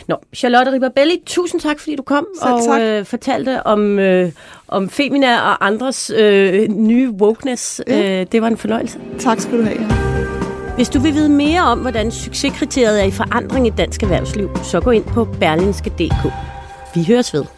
Nå, 0.09 0.17
Charlotte 0.35 0.73
Ribabelli, 0.73 1.23
tusind 1.27 1.61
tak, 1.61 1.81
fordi 1.81 1.97
du 1.97 2.03
kom 2.03 2.27
Selv 2.43 2.55
og 2.55 2.65
tak. 2.65 2.81
Øh, 2.81 3.05
fortalte 3.05 3.67
om, 3.67 3.99
øh, 3.99 4.33
om 4.69 4.91
Femina 4.91 5.41
og 5.41 5.67
andres 5.67 6.11
øh, 6.17 6.69
nye 6.69 7.11
wokeness. 7.11 7.81
Ja. 7.87 8.21
Øh, 8.21 8.27
det 8.33 8.43
var 8.43 8.49
en 8.49 8.57
fornøjelse. 8.57 8.99
Tak 9.19 9.41
skal 9.41 9.59
du 9.59 9.63
have. 9.63 9.79
Hvis 10.77 10.89
du 10.89 11.01
vil 11.01 11.15
vide 11.15 11.29
mere 11.29 11.63
om, 11.63 11.79
hvordan 11.79 12.11
succeskriteriet 12.11 13.01
er 13.01 13.05
i 13.05 13.11
forandring 13.11 13.67
i 13.67 13.71
dansk 13.71 14.03
erhvervsliv, 14.03 14.51
så 14.63 14.81
gå 14.81 14.91
ind 14.91 15.05
på 15.05 15.25
berlinske.dk. 15.25 16.33
Vi 16.95 17.05
høres 17.05 17.35
ved. 17.35 17.58